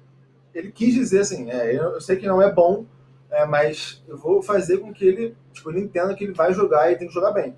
[0.54, 2.86] ele quis dizer assim, é, eu, eu sei que não é bom,
[3.30, 6.92] é, mas eu vou fazer com que ele, tipo, ele entenda que ele vai jogar
[6.92, 7.56] e tem que jogar bem.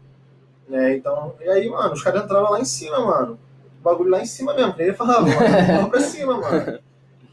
[0.67, 3.39] Né, então, e aí, mano, os caras entraram lá em cima, mano.
[3.79, 6.79] O bagulho lá em cima mesmo, que ele falava, mano, pra cima, mano.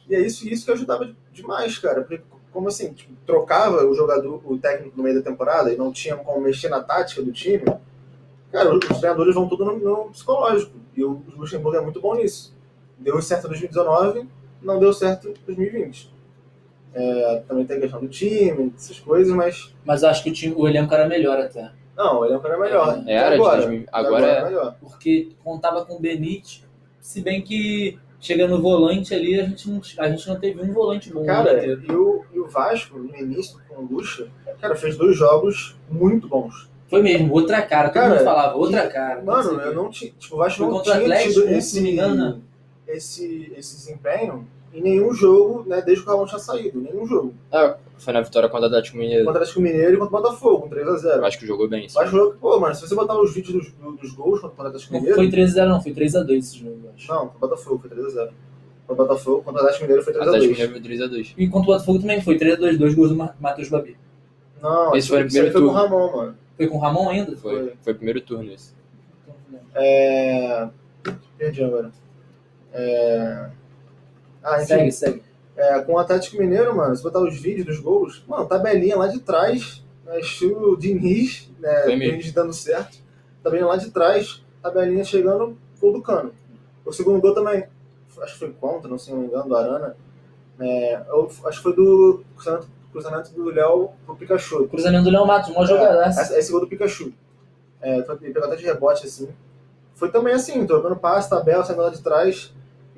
[0.09, 2.03] E é isso, isso que ajudava demais, cara.
[2.03, 2.23] Porque,
[2.53, 6.17] como assim, tipo, trocava o jogador, o técnico no meio da temporada e não tinha
[6.17, 7.65] como mexer na tática do time,
[8.51, 10.73] cara, os treinadores vão tudo no, no psicológico.
[10.95, 12.55] E o Luxemburgo é muito bom nisso.
[12.99, 14.29] Deu certo em 2019,
[14.63, 16.13] não deu certo em 2020.
[16.95, 19.75] É, também tem a questão do time, essas coisas, mas.
[19.85, 21.73] mas eu acho que o, time, o elenco era melhor até.
[21.97, 23.03] Não, ele é um cara melhor.
[23.07, 23.87] É, era de agora, 2000.
[23.91, 24.45] Agora é.
[24.45, 24.77] melhor.
[24.79, 26.65] Porque contava com o Benítez,
[27.01, 30.73] se bem que chega no volante ali, a gente não, a gente não teve um
[30.73, 31.27] volante bom.
[31.27, 31.83] Cara, inteiro.
[31.87, 34.29] e o, e o Vasco, no início, com o Lucha,
[34.61, 36.71] cara, fez dois jogos muito bons.
[36.89, 37.89] Foi mesmo, outra cara.
[37.89, 39.23] Todo Cara, mundo falava, outra que- cara.
[39.23, 40.13] Mano, eu não tinha.
[40.19, 42.41] Tipo, o Vasco Foi não tinha Atlético, tido se esse, não me engano, né?
[42.87, 46.81] esse, esse desempenho em nenhum jogo, né, desde que o Ramon tinha saído.
[46.81, 47.35] Nenhum jogo.
[47.51, 49.25] Ah, foi na vitória contra o Atlético Mineiro.
[49.25, 51.05] Contra o Atlético Mineiro e contra o Botafogo, 3x0.
[51.19, 51.89] Eu acho que jogou bem.
[51.89, 51.95] sim.
[51.99, 54.67] Mas jogo, pô, mano, se você botar os vídeos dos, do- dos gols contra o
[54.67, 55.17] Atlético Não Mineiro.
[55.21, 57.09] foi 3x0, não, foi 3x2 esse jogo, eu acho.
[57.13, 58.31] Não, contra o Botafogo, foi 3x0.
[58.87, 60.49] Contra o Botafogo, contra o Atlético Mineiro foi Atlético 3x2.
[60.51, 61.35] Mineiro foi 3x2.
[61.39, 63.97] E contra o Botafogo também foi 3x2, dois gols do Ma- Matheus Babi.
[64.61, 65.83] Não, Esse foi isso aí primeiro foi com o turno.
[65.83, 66.37] Ramon, mano.
[66.57, 67.37] Foi com o Ramon ainda?
[67.37, 67.73] Foi, Foi.
[67.83, 68.73] foi o primeiro turno esse.
[69.75, 70.69] É.
[71.39, 71.91] Perdi agora.
[72.73, 73.51] É.
[74.43, 74.67] Ah, enfim.
[74.67, 75.23] Segue, segue.
[75.57, 79.07] É, com o Atlético Mineiro, mano, se botar os vídeos dos gols, mano, tabelinha lá
[79.07, 81.83] de trás, né, estilo Diniz, né.
[82.13, 82.99] Diniz dando certo,
[83.43, 86.33] tabelinha lá de trás, tabelinha chegando, gol do Cano.
[86.87, 87.65] O segundo gol também,
[88.23, 89.95] acho que foi contra, não sei se não me engano, do Arana,
[90.59, 94.67] é, eu- acho que foi do cruzamento, cruzamento do Léo pro Pikachu.
[94.69, 96.21] Cruzamento do Léo Matos, mó jogadaço.
[96.21, 97.13] Esse, esse gol do Pikachu.
[97.81, 99.29] É, pegou até de rebote assim.
[99.95, 102.53] Foi também assim, trocando passe, tabela, saindo lá de trás.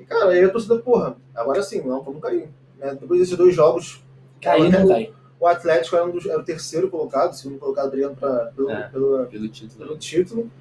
[0.05, 2.47] E, cara, aí a torcida, porra, agora sim, não, vamos cair.
[2.77, 2.95] Né?
[2.99, 4.03] Depois desses dois jogos,
[4.41, 5.13] Cair não o- cai.
[5.39, 8.69] o Atlético era, um dos- era o terceiro colocado, o segundo colocado brigando pra, pelo,
[8.69, 8.87] É.
[8.89, 9.77] pelo, Pelo título.
[9.85, 10.51] pelo título.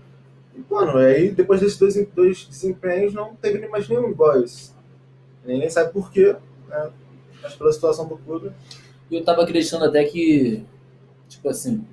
[0.56, 4.72] E, mano, aí depois desses dois, dois desempenhos não teve nem mais nenhum esse.
[5.44, 6.34] Ninguém sabe por quê,
[6.68, 6.90] né?
[7.42, 8.50] Mas pela situação do clube.
[9.10, 10.64] E eu tava acreditando até que,
[11.28, 11.84] tipo assim,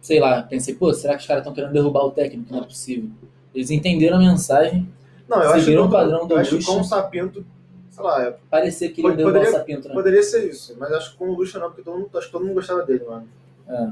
[0.00, 2.52] sei lá, pensei, pô, será que os caras estão querendo derrubar o técnico?
[2.52, 3.10] Não é possível.
[3.54, 4.88] Eles entenderam a mensagem,
[5.28, 7.44] Não, eu acho que, Seguiram o padrão do eu acho que com o Sapinto,
[7.90, 9.94] sei lá, é- parecia que ele Pode- o poderia- Sapinto, né?
[9.94, 12.32] poderia ser isso, mas acho que com o Lucha não, porque todo mundo, acho que
[12.32, 13.28] todo mundo gostava dele, mano.
[13.68, 13.88] É.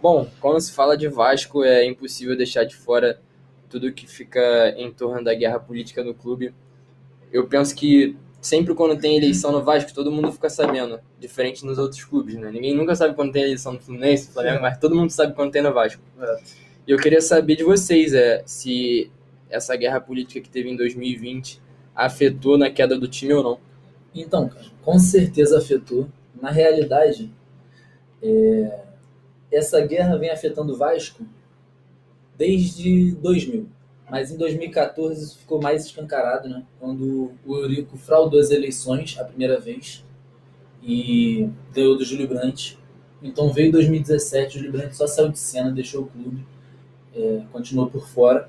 [0.00, 3.20] Bom, quando se fala de Vasco, é impossível deixar de fora
[3.68, 6.54] tudo que fica em torno da guerra política no clube.
[7.32, 11.78] Eu penso que sempre quando tem eleição no Vasco, todo mundo fica sabendo, diferente nos
[11.78, 12.50] outros clubes, né?
[12.50, 15.52] Ninguém nunca sabe quando tem eleição no Fluminense, no Flamengo, mas todo mundo sabe quando
[15.52, 16.00] tem no Vasco.
[16.20, 16.40] É.
[16.86, 19.10] E eu queria saber de vocês, é, se
[19.50, 21.60] essa guerra política que teve em 2020
[21.94, 23.60] afetou na queda do time ou não.
[24.14, 26.08] Então, cara, com certeza afetou.
[26.40, 27.32] Na realidade,
[28.22, 28.84] é,
[29.52, 31.24] essa guerra vem afetando o Vasco
[32.36, 33.68] desde 2000.
[34.10, 36.64] Mas em 2014 isso ficou mais escancarado, né?
[36.80, 40.04] Quando o Eurico fraudou as eleições a primeira vez
[40.82, 42.78] e ganhou do Júlio Brandt.
[43.22, 46.44] Então veio 2017, o Júlio Brandt só saiu de cena, deixou o clube,
[47.14, 48.48] é, continuou por fora.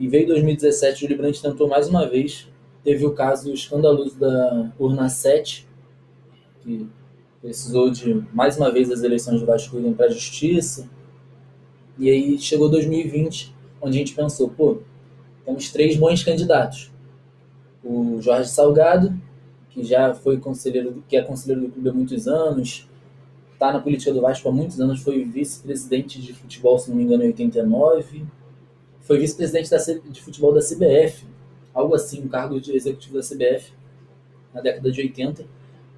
[0.00, 2.48] E veio 2017, o Júlio Brandt tentou mais uma vez,
[2.82, 5.68] teve o caso escandaloso da urna 7,
[6.62, 6.88] que
[7.42, 10.88] precisou de mais uma vez as eleições do Vasco irem para a justiça.
[11.98, 14.78] E aí chegou 2020, onde a gente pensou, pô,
[15.44, 16.90] temos três bons candidatos.
[17.84, 19.12] O Jorge Salgado,
[19.68, 22.88] que já foi conselheiro, que é conselheiro do clube há muitos anos,
[23.52, 27.02] está na política do Vasco há muitos anos, foi vice-presidente de futebol, se não me
[27.02, 28.24] engano, em 89,
[29.10, 29.68] foi vice-presidente
[30.08, 31.26] de futebol da CBF,
[31.74, 33.72] algo assim, um cargo de executivo da CBF
[34.54, 35.44] na década de 80.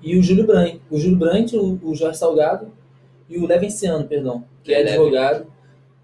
[0.01, 2.73] E o Júlio Brandt, o Júlio Brandt, o, o Jorge Salgado
[3.29, 4.97] e o Levenciano, perdão, que é Leleve.
[4.97, 5.53] advogado,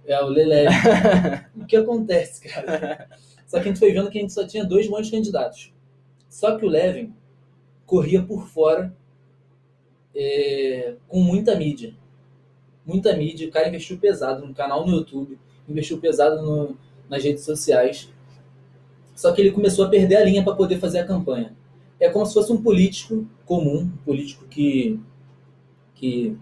[0.04, 0.74] é o Leleve.
[1.56, 3.08] o que acontece, cara?
[3.46, 5.72] Só que a gente foi vendo que a gente só tinha dois bons candidatos.
[6.28, 7.14] Só que o Levin
[7.86, 8.94] corria por fora
[10.14, 11.94] é, com muita mídia.
[12.84, 13.48] Muita mídia.
[13.48, 16.76] O cara investiu pesado no canal no YouTube, investiu pesado no-
[17.08, 18.08] nas redes sociais.
[19.14, 21.56] Só que ele começou a perder a linha para poder fazer a campanha.
[21.98, 25.00] É como se fosse um político comum, um político que,
[25.94, 26.36] que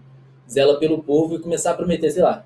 [0.49, 2.45] zela pelo povo e começar a prometer, sei lá,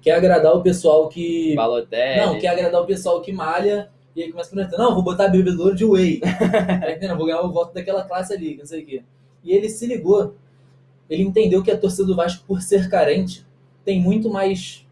[0.00, 1.54] quer agradar o pessoal que.
[1.54, 2.20] Balotelli.
[2.20, 5.28] Não, quer agradar o pessoal que malha e aí começa a prometer, não, vou botar
[5.28, 6.20] bebedouro de whey.
[7.00, 7.14] tá?
[7.14, 9.02] Vou ganhar o voto daquela classe ali, não sei o quê.
[9.44, 10.34] E ele se ligou.
[11.08, 13.46] Ele entendeu que a torcida do Vasco, por ser carente,
[13.84, 14.86] tem muito mais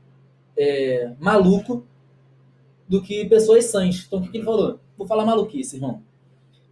[0.57, 1.85] é, maluco
[2.89, 4.05] do que pessoas sãs.
[4.07, 4.81] Então o que, que ele falou?
[4.97, 6.03] Vou falar maluquice, irmão.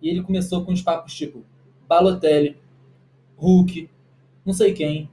[0.02, 1.44] E ele começou com uns papos tipo
[1.88, 2.56] Balotelli,
[3.36, 3.90] Hulk,
[4.44, 5.10] não sei quem.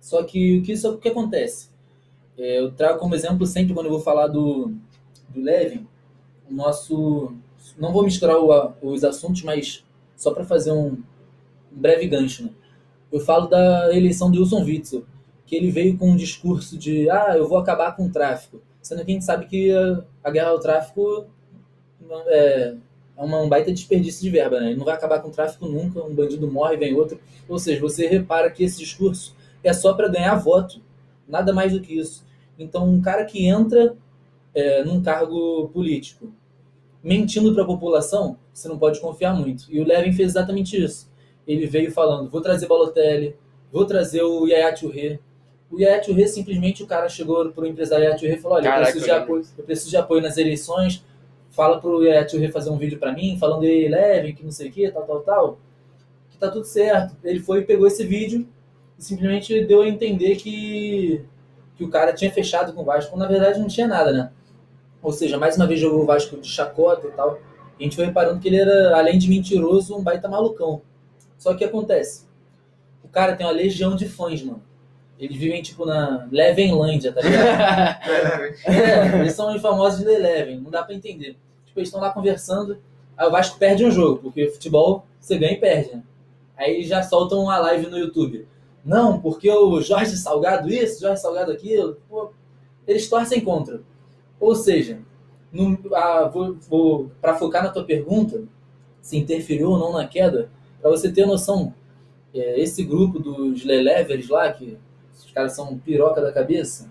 [0.00, 1.68] Só que o que, isso, o que acontece?
[2.38, 4.72] É, eu trago como exemplo sempre quando eu vou falar do,
[5.30, 5.86] do Levin,
[6.50, 7.34] o nosso.
[7.78, 9.84] Não vou misturar o- os assuntos, mas
[10.16, 11.02] só para fazer um, um
[11.72, 12.44] breve gancho.
[12.44, 12.50] Né?
[13.12, 15.04] Eu falo da eleição do Wilson Witzel,
[15.46, 18.60] que ele veio com um discurso de ah, eu vou acabar com o tráfico.
[18.82, 21.26] Sendo que a gente sabe que a, a guerra ao tráfico
[22.26, 22.74] é,
[23.16, 24.68] é uma, um baita desperdício de verba, né?
[24.68, 27.20] Ele não vai acabar com o tráfico nunca, um bandido morre, vem outro.
[27.48, 30.80] Ou seja, você repara que esse discurso é só para ganhar voto,
[31.28, 32.24] nada mais do que isso.
[32.58, 33.96] Então, um cara que entra
[34.54, 36.32] é, num cargo político
[37.02, 39.64] mentindo para a população, você não pode confiar muito.
[39.70, 41.10] E o Levin fez exatamente isso.
[41.46, 43.36] Ele veio falando, vou trazer Balotelli,
[43.72, 45.18] vou trazer o Yaya Touré.
[45.70, 48.70] O Yaya Touré, simplesmente, o cara chegou pro empresário Yaya Touré e falou, olha, eu,
[48.70, 51.04] Caraca, preciso de eu apoio, eu preciso de apoio nas eleições,
[51.50, 54.68] fala pro Yaya Touré fazer um vídeo para mim, falando, ei, Levin, que não sei
[54.68, 55.58] o que, tal, tal, tal,
[56.30, 57.16] que tá tudo certo.
[57.22, 58.48] Ele foi e pegou esse vídeo
[58.98, 61.24] e simplesmente deu a entender que,
[61.76, 64.30] que o cara tinha fechado com o Vasco, quando na verdade não tinha nada, né?
[65.02, 67.38] Ou seja, mais uma vez jogou o Vasco de chacota e tal.
[67.78, 70.82] E a gente foi reparando que ele era, além de mentiroso, um baita malucão.
[71.38, 72.26] Só que o que acontece?
[73.02, 74.62] O cara tem uma legião de fãs, mano.
[75.20, 78.00] Eles vivem, tipo, na Levenlândia, tá ligado?
[78.64, 81.36] É, eles são os famosos de Eleven, não dá pra entender.
[81.66, 82.78] Tipo, eles estão lá conversando,
[83.16, 86.02] aí o Vasco perde um jogo, porque futebol você ganha e perde, né?
[86.56, 88.46] Aí eles já soltam uma live no YouTube.
[88.84, 91.98] Não, porque o Jorge Salgado isso, Jorge Salgado aquilo.
[92.08, 92.30] Pô,
[92.86, 93.82] eles torcem contra.
[94.38, 94.98] Ou seja,
[97.20, 98.42] para focar na tua pergunta,
[99.02, 101.74] se interferiu ou não na queda, para você ter noção,
[102.34, 104.78] é, esse grupo dos Lelevers lá, que
[105.24, 106.88] os caras são piroca da cabeça,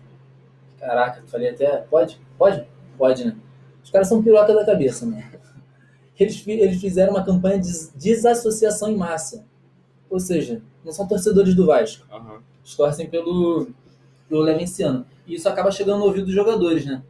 [0.80, 2.20] caraca, falei até, pode?
[2.38, 2.66] Pode?
[2.98, 3.36] Pode, né?
[3.84, 5.24] Os caras são piroca da cabeça, mano.
[6.20, 9.46] Eles, eles fizeram uma campanha de desassociação em massa.
[10.10, 12.06] Ou seja, não são torcedores do Vasco.
[12.14, 12.42] Aham.
[12.62, 13.70] Eles torcem pelo,
[14.28, 15.06] pelo Levenciano.
[15.26, 17.02] E isso acaba chegando no ouvido dos jogadores, né?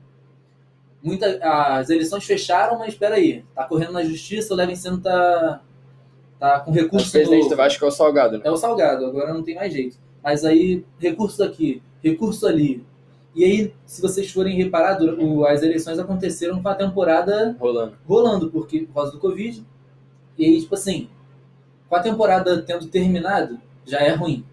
[1.02, 1.40] Muita,
[1.78, 5.62] as eleições fecharam, mas espera aí, tá correndo na justiça, o Levenciano tá,
[6.38, 8.44] tá com O recurso presidente no- do Vasco é o Salgado, né?
[8.46, 9.98] é o Salgado, agora não tem mais jeito.
[10.24, 12.84] Mas aí, recurso aqui, recurso ali.
[13.36, 14.98] E aí, se vocês forem reparar,
[15.48, 17.94] as eleições aconteceram com a temporada Rolando.
[18.08, 19.64] rolando, porque por causa do Covid.
[20.38, 21.10] E aí, tipo assim,
[21.88, 24.44] com a temporada tendo terminado, já é ruim.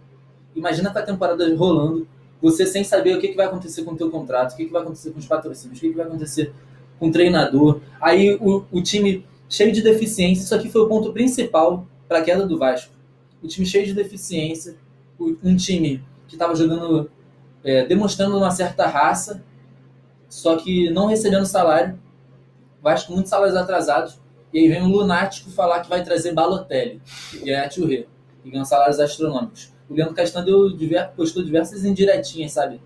[0.55, 2.07] Imagina com a temporada rolando,
[2.41, 4.73] você sem saber o que, que vai acontecer com o teu contrato, o que, que
[4.73, 6.53] vai acontecer com os patrocínios, o que, que vai acontecer
[6.99, 7.81] com o treinador.
[8.01, 12.23] Aí o, o time cheio de deficiência, isso aqui foi o ponto principal para a
[12.23, 12.93] queda do Vasco.
[13.43, 14.77] O time cheio de deficiência,
[15.19, 17.11] um time que estava jogando,
[17.65, 19.43] é, demonstrando uma certa raça,
[20.29, 21.99] só que não recebendo salário.
[22.83, 24.19] Vasco muitos salários atrasados.
[24.53, 27.03] E aí vem um lunático falar que vai trazer Balotelli
[27.43, 28.07] e é a Tchurré,
[28.45, 29.73] e ganham salários astronômicos.
[29.89, 30.71] O Leandro Castan deu
[31.17, 32.81] postou diversas indiretinhas, sabe?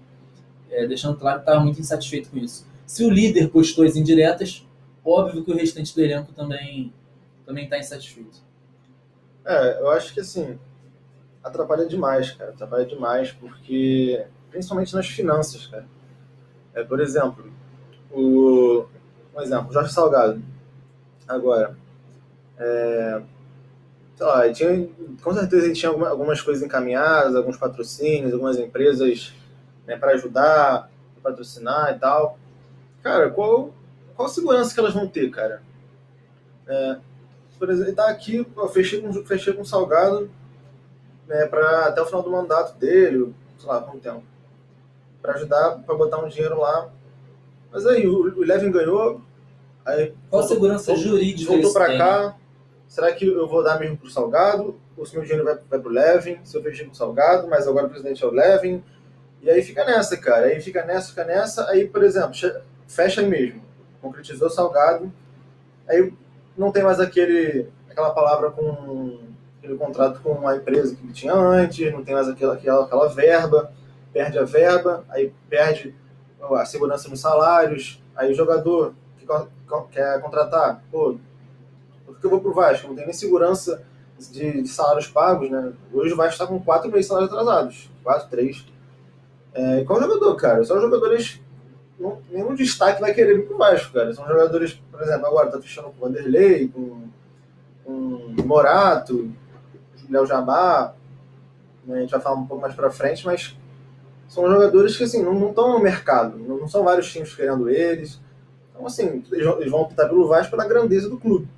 [0.70, 2.66] É, deixando claro que estava muito insatisfeito com isso.
[2.86, 4.66] Se o líder postou as indiretas,
[5.04, 6.92] óbvio que o restante do elenco também
[7.46, 8.38] também está insatisfeito.
[9.44, 10.58] É, eu acho que assim,
[11.42, 12.50] atrapalha demais, cara.
[12.50, 14.24] Atrapalha demais, porque.
[14.50, 15.86] Principalmente nas finanças, cara.
[16.74, 17.44] É, por exemplo,
[18.10, 18.84] o.
[19.34, 20.42] Um exemplo, Jorge Salgado.
[21.28, 21.76] Agora.
[22.58, 23.22] É,
[24.16, 24.88] sei lá, tinha,
[25.22, 29.32] com certeza ele tinha alguma- algumas coisas encaminhadas, alguns patrocínios, algumas empresas
[29.86, 32.38] né, para ajudar, pra patrocinar e tal.
[33.02, 33.72] Cara, qual,
[34.14, 35.62] qual segurança que elas vão ter, cara?
[36.66, 36.98] É,
[37.58, 40.30] por exemplo, tá aqui, eu fechei com, fechei com Salgado
[41.30, 44.22] né, pra, até o final do mandato dele, sei lá, quanto tempo.
[45.22, 46.88] Pra ajudar, pra botar um dinheiro lá.
[47.72, 49.20] Mas aí, o, o Levin ganhou,
[49.86, 51.98] aí Qual a voltou- segurança voltou- jurídica voltou tem?
[51.98, 52.36] cá.
[52.88, 54.74] Será que eu vou dar mesmo pro Salgado?
[54.96, 56.38] Ou se meu dinheiro vai, vai pro Levin?
[56.42, 58.82] Se eu fechei o Salgado, mas agora o presidente é o Levin.
[59.40, 60.46] E aí fica nessa, cara.
[60.46, 61.68] Aí fica nessa, fica nessa.
[61.70, 62.32] Aí, por exemplo,
[62.88, 63.62] fecha aí mesmo.
[64.02, 65.10] Concretizou o Salgado.
[65.88, 66.12] Aí
[66.58, 69.18] não tem mais aquele, aquela palavra com
[69.60, 73.70] aquele contrato com a empresa que tinha antes, não tem mais aquela, aquela, aquela verba,
[74.10, 75.94] perde a verba, aí perde
[76.40, 79.26] a segurança nos salários, aí o jogador que
[79.92, 81.18] quer contratar, pô,
[82.06, 82.88] por que eu vou pro Vasco?
[82.88, 83.82] Não tem nem segurança
[84.18, 85.72] de, de salários pagos, né?
[85.92, 88.66] Hoje o Vasco está com quatro meses de salários atrasados, quatro, três.
[89.52, 90.64] É, qual jogador, cara?
[90.64, 91.40] São jogadores
[91.98, 94.12] não, nenhum destaque vai querer ir pro Vasco, cara.
[94.14, 97.08] São jogadores, por exemplo, agora tá fechando com o Vanderlei, com,
[97.84, 99.30] com o Morato,
[100.10, 100.94] Léo Jabá,
[101.84, 103.56] né, a gente vai falar um pouco mais pra frente, mas
[104.28, 108.20] são jogadores que assim, não estão no mercado, não, são vários times querendo eles.
[108.72, 111.48] Então, assim, eles vão, optar pelo Vasco pela grandeza do clube.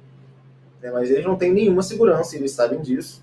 [0.82, 3.22] né, mas eles não têm nenhuma segurança, eles sabem disso,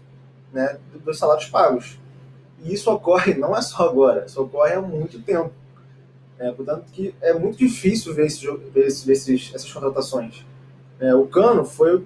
[0.54, 2.00] né, dos salários pagos.
[2.64, 5.52] E isso ocorre, não é só agora, isso ocorre há muito tempo.
[6.38, 10.46] É, portanto, que é muito difícil ver, esse, ver esses- essas contratações.
[11.00, 12.06] É, o Cano foi,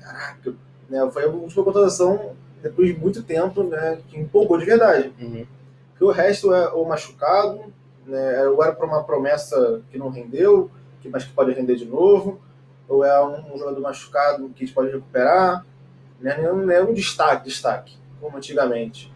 [0.00, 0.54] caraca,
[0.88, 5.12] né, foi a última contratação depois de muito tempo né, que empolgou de verdade.
[5.20, 5.46] Uhum.
[5.90, 7.60] Porque o resto é ou machucado,
[8.06, 11.84] né, ou era para uma promessa que não rendeu, que, mas que pode render de
[11.84, 12.40] novo,
[12.88, 15.64] ou é um, um jogador machucado que a gente pode recuperar.
[16.20, 19.12] Né, não é um destaque, destaque, como antigamente.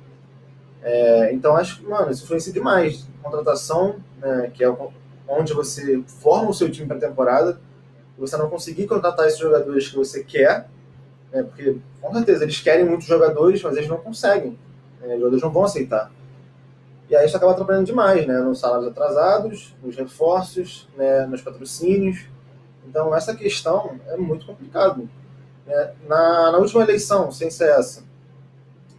[0.83, 3.09] É, então acho que, mano, isso influencia demais.
[3.23, 4.93] Contratação, né, que é o-
[5.27, 7.59] onde você forma o seu time para a temporada,
[8.19, 10.69] você não conseguir contratar esses jogadores que você quer,
[11.33, 14.59] né, porque com certeza eles querem muitos jogadores, mas eles não conseguem.
[15.01, 16.11] né, os jogadores não vão aceitar.
[17.09, 22.27] E aí isso acaba atrapalhando demais, né, nos salários atrasados, nos reforços, né, nos patrocínios.
[22.87, 25.09] Então essa questão é muito complicado.
[25.67, 25.93] né.
[26.07, 28.03] Na, na última eleição, sem ser essa,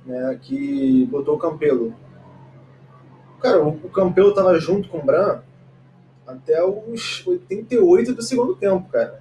[0.06, 1.94] né, que botou o Campelo.
[3.42, 5.40] Cara, o, o Campelo tava junto com o Bran
[6.28, 9.19] até os 88 do segundo tempo, cara.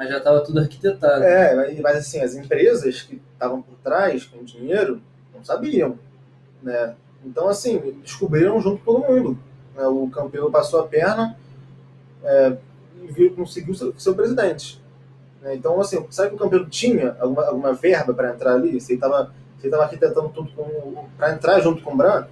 [0.00, 1.22] Mas já estava tudo arquitetado.
[1.22, 4.98] É, mas- mas assim, as empresas que estavam por trás com dinheiro
[5.34, 5.98] não sabiam,
[6.62, 6.94] né?
[7.22, 9.38] Então, assim, descobriram junto todo mundo.
[9.76, 9.84] né?
[9.86, 11.36] O Campelo passou a perna
[12.24, 12.56] é,
[13.02, 14.82] e viu, conseguiu ser, ser o presidente.
[15.42, 15.54] né?
[15.54, 18.80] Então, assim, sabe que o Campelo tinha alguma, alguma verba para entrar ali?
[18.80, 20.50] Se ele estava se ele tava arquitetando tudo
[21.18, 22.26] para entrar junto com o Bran,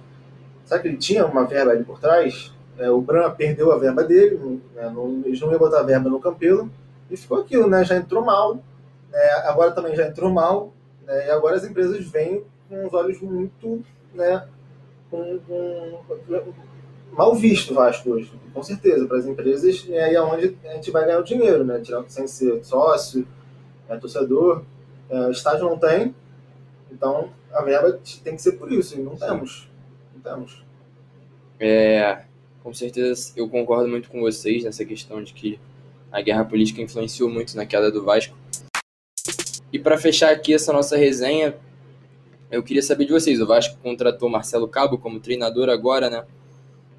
[0.65, 2.51] sabe que ele tinha uma verba ali por trás?
[2.79, 4.89] É, o Bran perdeu a verba dele, né?
[4.89, 6.67] não, eles não iam botar verba no Campelo,
[7.09, 7.83] e ficou aquilo, né?
[7.83, 8.55] Já entrou mal,
[9.11, 9.31] né?
[9.45, 10.73] agora também já entrou mal,
[11.05, 11.27] né?
[11.27, 13.83] e agora as empresas vêm com os olhos muito,
[14.13, 14.47] né?
[15.09, 15.99] Com, com-
[17.11, 20.91] mal visto Vasco hoje, com certeza, para as empresas, e aí é onde a gente
[20.91, 21.79] vai ganhar o dinheiro, né?
[21.79, 23.27] Tirar, sem ser sócio,
[23.87, 24.63] é, torcedor.
[25.09, 26.13] É, estádio não tem,
[26.91, 29.67] então a verba tem que ser por isso, e não temos.
[30.13, 30.63] Não temos.
[31.59, 32.23] É,
[32.63, 35.59] com certeza eu concordo muito com vocês nessa questão de que
[36.11, 38.35] a guerra política influenciou muito na queda do Vasco.
[39.71, 41.55] E para fechar aqui essa nossa resenha,
[42.51, 43.39] eu queria saber de vocês.
[43.39, 46.25] O Vasco contratou Marcelo Cabo como treinador agora, né?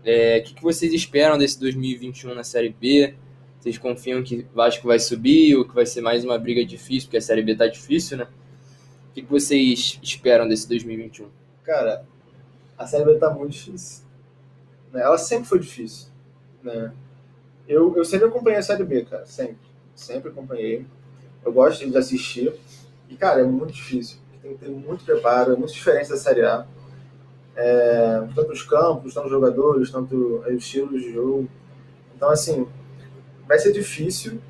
[0.05, 3.15] É, o que, que vocês esperam desse 2021 na Série B?
[3.59, 7.09] Vocês confiam que o Vasco vai subir ou que vai ser mais uma briga difícil,
[7.09, 8.29] porque a Série B tá difícil, né?
[9.11, 11.29] O que, que vocês esperam desse 2021?
[11.65, 12.07] Cara,
[12.79, 14.05] a Série B tá muito difícil.
[14.93, 15.03] Né?
[15.03, 16.09] Ela sempre foi difícil.
[16.63, 16.93] Né?
[17.71, 19.25] Eu, eu sempre acompanhei a Série B, cara.
[19.25, 19.59] Sempre.
[19.95, 20.85] Sempre acompanhei.
[21.45, 22.53] Eu gosto de assistir.
[23.09, 24.18] E, cara, é muito difícil.
[24.43, 25.53] Tem que ter muito preparo.
[25.53, 26.66] É muito diferente da Série A.
[27.55, 31.49] É, tanto os campos, tanto os jogadores, tanto os estilos de jogo.
[32.16, 32.66] Então, assim,
[33.47, 34.41] vai ser difícil.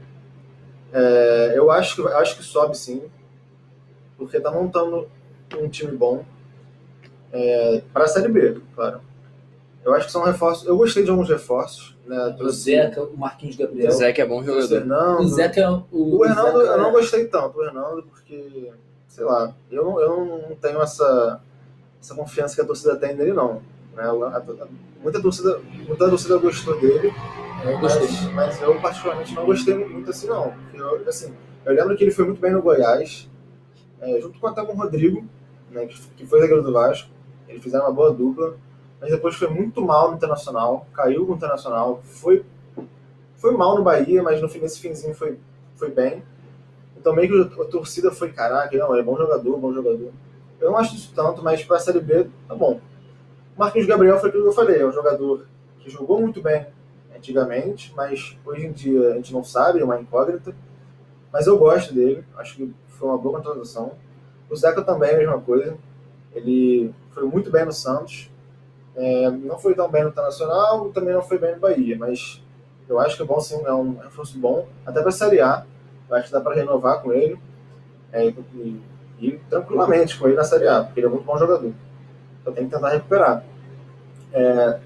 [0.90, 3.02] É, eu acho que, acho que sobe sim.
[4.16, 5.06] Porque tá montando
[5.58, 6.24] um time bom.
[7.30, 9.02] É, para a Série B, claro.
[9.84, 10.66] Eu acho que são reforços.
[10.66, 11.99] Eu gostei de alguns reforços.
[12.10, 12.36] Né?
[12.40, 13.88] O Zeca, o Marquinhos Gabriel.
[13.88, 14.74] O Zeca é bom O jogador.
[14.74, 15.20] Hernando.
[15.20, 15.84] O Zeca é o.
[15.92, 18.72] O Hernando, Zeca eu não é- gostei tanto, o Hernando, porque,
[19.06, 21.40] sei lá, eu não, eu não tenho essa,
[22.02, 23.62] essa confiança que a torcida tem nele, não.
[23.94, 24.02] Né?
[24.02, 24.66] A- a-
[25.00, 27.12] muita, torcida, muita torcida gostou dele,
[27.64, 28.02] Eu gostei.
[28.08, 30.52] mas, mas eu particularmente não gostei muito assim, não.
[30.74, 31.32] Eu, assim,
[31.64, 33.30] eu lembro que ele foi muito bem no Goiás,
[34.00, 35.24] é, junto com até com o Rodrigo,
[35.70, 37.08] né, que, que foi zagueiro do Vasco.
[37.48, 38.56] Eles fizeram uma boa dupla,
[39.00, 42.44] mas depois foi muito mal no Internacional, caiu com o Internacional, foi,
[43.36, 45.38] foi mal no Bahia, mas no fim, nesse finzinho foi,
[45.76, 46.22] foi bem.
[46.96, 50.10] Então meio que a torcida foi, caraca, não, é bom jogador, bom jogador.
[50.60, 52.80] Eu não acho isso tanto, mas pra Série B, tá bom.
[53.56, 55.46] O Marquinhos Gabriel foi aquilo que eu falei, é um jogador
[55.78, 56.66] que jogou muito bem
[57.16, 60.54] antigamente, mas hoje em dia a gente não sabe, é uma incógnita.
[61.32, 63.92] Mas eu gosto dele, acho que foi uma boa contratação.
[64.50, 65.76] O Zeca também é a mesma coisa.
[66.34, 68.29] Ele foi muito bem no Santos.
[69.00, 72.42] É, não foi tão bem no Internacional, também não foi bem no Bahia, mas
[72.86, 75.64] eu acho que é bom sim, é um reforço bom, até para Série A.
[76.06, 77.38] Eu acho que dá para renovar com ele
[78.12, 78.80] é, e,
[79.18, 81.72] e tranquilamente com ele na Série A, porque ele é muito bom jogador.
[82.42, 83.42] Então tem que tentar recuperar.
[84.34, 84.80] É,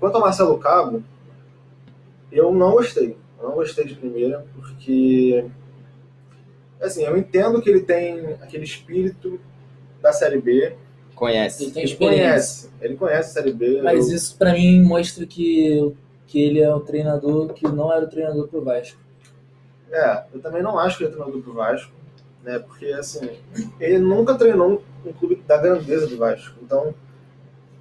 [0.00, 1.02] quanto ao Marcelo Cabo,
[2.30, 3.18] eu não gostei.
[3.38, 5.44] Eu não gostei de primeira, porque
[6.80, 9.38] assim, eu entendo que ele tem aquele espírito
[10.00, 10.74] da Série B.
[11.14, 11.64] Conhece.
[11.64, 12.26] Ele tem Ele experiência.
[12.26, 13.80] conhece, ele conhece a Série B.
[13.82, 15.92] Mas eu- isso pra mim mostra que,
[16.26, 18.98] que ele é o treinador que não era o treinador pro Vasco.
[19.90, 21.92] É, eu também não acho que ele é treinador do Vasco,
[22.42, 22.58] né?
[22.58, 23.28] Porque assim,
[23.78, 26.56] ele nunca treinou um clube da grandeza do Vasco.
[26.62, 26.94] Então,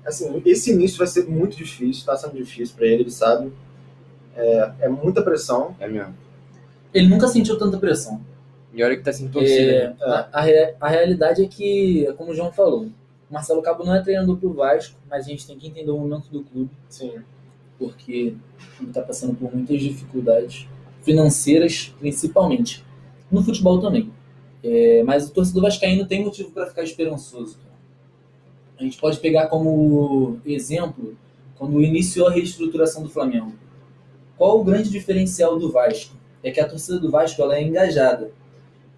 [0.05, 3.51] assim, esse início vai ser muito difícil, tá sendo difícil para ele, ele sabe.
[4.35, 5.75] É, é muita pressão.
[5.79, 6.15] É mesmo.
[6.93, 8.21] Ele nunca sentiu tanta pressão.
[8.73, 9.61] E olha que tá sem torcida.
[9.71, 9.95] É, né?
[10.01, 10.45] a, a
[10.81, 12.87] a realidade é que, é como o João falou,
[13.31, 15.97] o Marcelo Cabo não é treinador pro Vasco, mas a gente tem que entender o
[15.97, 17.13] momento do clube, Sim.
[17.79, 18.35] porque
[18.77, 20.67] ele está passando por muitas dificuldades
[21.01, 22.83] financeiras, principalmente.
[23.31, 24.11] No futebol também.
[24.61, 27.57] É, mas o torcedor vascaíno tem motivo para ficar esperançoso.
[28.77, 31.15] A gente pode pegar como exemplo
[31.57, 33.53] quando iniciou a reestruturação do Flamengo.
[34.37, 36.17] Qual o grande diferencial do Vasco?
[36.43, 38.31] É que a torcida do Vasco ela é engajada.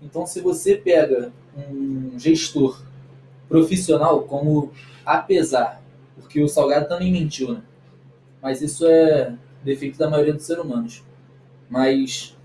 [0.02, 2.82] Então, se você pega um gestor
[3.48, 4.72] profissional, como
[5.06, 5.82] apesar,
[6.16, 7.62] porque o Salgado também mentiu, né?
[8.42, 11.04] Mas isso é defeito da maioria dos seres humanos.
[11.70, 12.36] Mas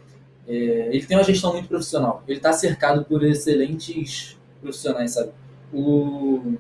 [0.47, 2.23] é, ele tem uma gestão muito profissional.
[2.27, 5.33] Ele está cercado por excelentes profissionais, sabe?
[5.73, 6.55] O,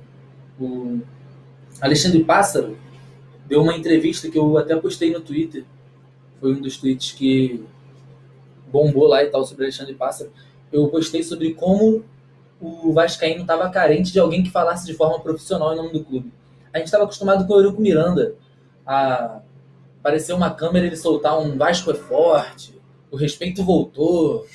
[0.61, 1.01] o
[1.80, 2.76] Alexandre Pássaro
[3.47, 5.64] deu uma entrevista que eu até postei no Twitter.
[6.41, 7.64] Foi um dos tweets que
[8.70, 10.30] bombou lá e tal sobre Alexandre Pássaro.
[10.70, 12.05] Eu postei sobre como
[12.61, 16.32] o Vascaíno estava carente de alguém que falasse de forma profissional em nome do clube.
[16.72, 18.34] A gente estava acostumado com o Eurico Miranda
[18.84, 19.40] a
[20.00, 22.80] aparecer uma câmera ele soltar um Vasco é forte,
[23.11, 24.46] o respeito voltou,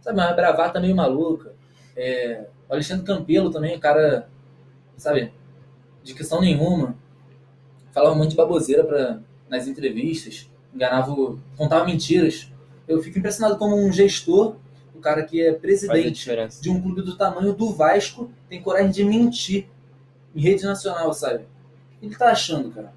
[0.00, 1.52] sabe, uma bravata meio maluca.
[1.96, 4.28] É, o Alexandre Campelo também, o cara,
[4.96, 5.32] sabe,
[6.02, 6.96] dicção nenhuma,
[7.92, 12.50] falava um monte de baboseira pra, nas entrevistas, enganava, contava mentiras.
[12.86, 14.56] Eu fico impressionado como um gestor,
[15.00, 16.28] o cara que é presidente
[16.60, 19.66] de um clube do tamanho do Vasco tem coragem de mentir
[20.36, 21.44] em rede nacional, sabe?
[21.96, 22.92] O que ele tá achando, cara?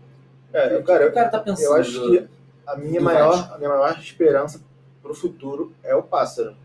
[0.51, 1.65] É, o cara, que o cara tá pensando?
[1.65, 2.27] eu acho que
[2.67, 3.53] a minha do maior, Vasco.
[3.53, 4.61] a minha maior esperança
[5.01, 6.55] pro futuro é o pássaro.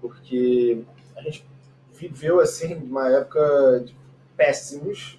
[0.00, 0.82] Porque
[1.16, 1.46] a gente
[1.96, 3.94] viveu assim uma época de
[4.36, 5.18] péssimos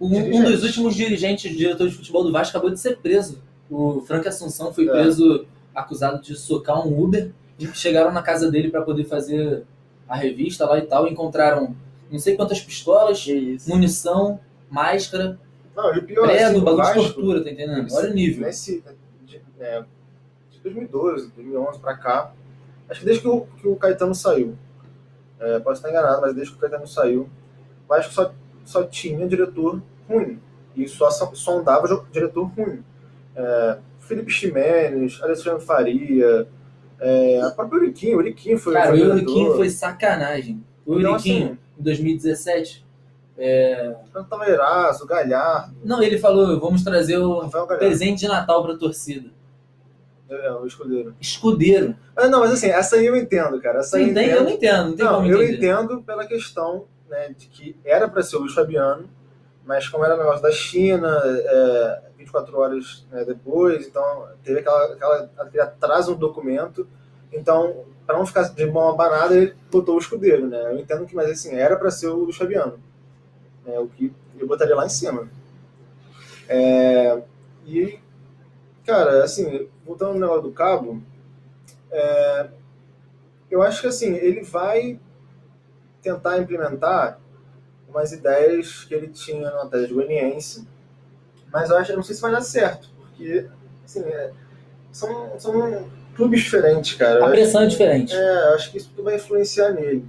[0.00, 3.40] Um, um dos últimos dirigentes, diretor de futebol do Vasco, acabou de ser preso.
[3.70, 4.90] O Frank Assunção foi É.
[4.90, 7.30] preso acusado de socar um Uber.
[7.58, 9.64] E chegaram na casa dele para poder fazer
[10.08, 11.06] a revista lá e tal.
[11.06, 11.74] E encontraram
[12.10, 13.24] não sei quantas pistolas,
[13.66, 14.38] munição,
[14.70, 15.38] máscara,
[15.74, 17.92] Não, e o pior, prego, assim, bagulho de tortura, tá entendendo?
[17.92, 18.46] Olha o nível.
[18.46, 18.84] Nesse,
[19.24, 19.82] de, é,
[20.50, 22.32] de 2012, 2011 pra cá,
[22.88, 24.56] acho que desde que o, que o Caetano saiu,
[25.40, 28.32] é, posso estar enganado, mas desde que o Caetano saiu, o Vasco só,
[28.64, 30.38] só tinha diretor ruim.
[30.76, 32.82] E só so- sondava diretor ruim.
[33.36, 36.46] É, Felipe Ximenes, Alexandre Faria,
[37.04, 39.56] é, a própria Uriquinho, o Uriquinho foi Cara, o diretor.
[39.56, 40.62] foi sacanagem.
[40.86, 42.84] O Então, Euriquinho, assim, em 2017,
[43.36, 43.94] é,
[44.30, 47.48] Tavairaço, Galhardo, não, ele falou, vamos trazer o
[47.78, 49.28] presente de Natal pra torcida.
[50.30, 51.14] é, o escudeiro.
[51.20, 51.94] Escudeiro.
[52.16, 53.80] Ah, não, mas assim, essa aí eu entendo, cara.
[53.80, 54.30] Essa aí eu entendo.
[54.30, 55.56] eu não entendo, não tem Não, como eu entender.
[55.56, 59.08] entendo pela questão né, de que era para ser o Luiz Fabiano,
[59.64, 65.30] mas como era negócio da China, é, 24 horas né, depois, então teve aquela, aquela,
[65.38, 66.86] aquele atraso no documento.
[67.32, 70.70] Então, para não ficar de mão abanada, ele botou o escudeiro, né?
[70.70, 72.78] Eu entendo que, mas assim, era para ser o Fabiano.
[73.64, 75.28] Né, o que eu botaria lá em cima.
[76.48, 77.22] É,
[77.64, 77.98] e,
[78.84, 81.02] cara, assim, voltando no negócio do cabo,
[81.90, 82.48] é,
[83.50, 85.00] eu acho que assim, ele vai
[86.02, 87.18] tentar implementar
[87.94, 90.66] umas ideias que ele tinha no Atlético Goianiense,
[91.52, 93.46] mas eu acho, eu não sei se vai dar certo, porque
[93.84, 94.32] assim, é,
[94.90, 97.20] são, são clubes diferentes, cara.
[97.20, 98.14] A acho pressão é que- diferente.
[98.14, 100.04] é, eu acho que isso tudo vai influenciar nele.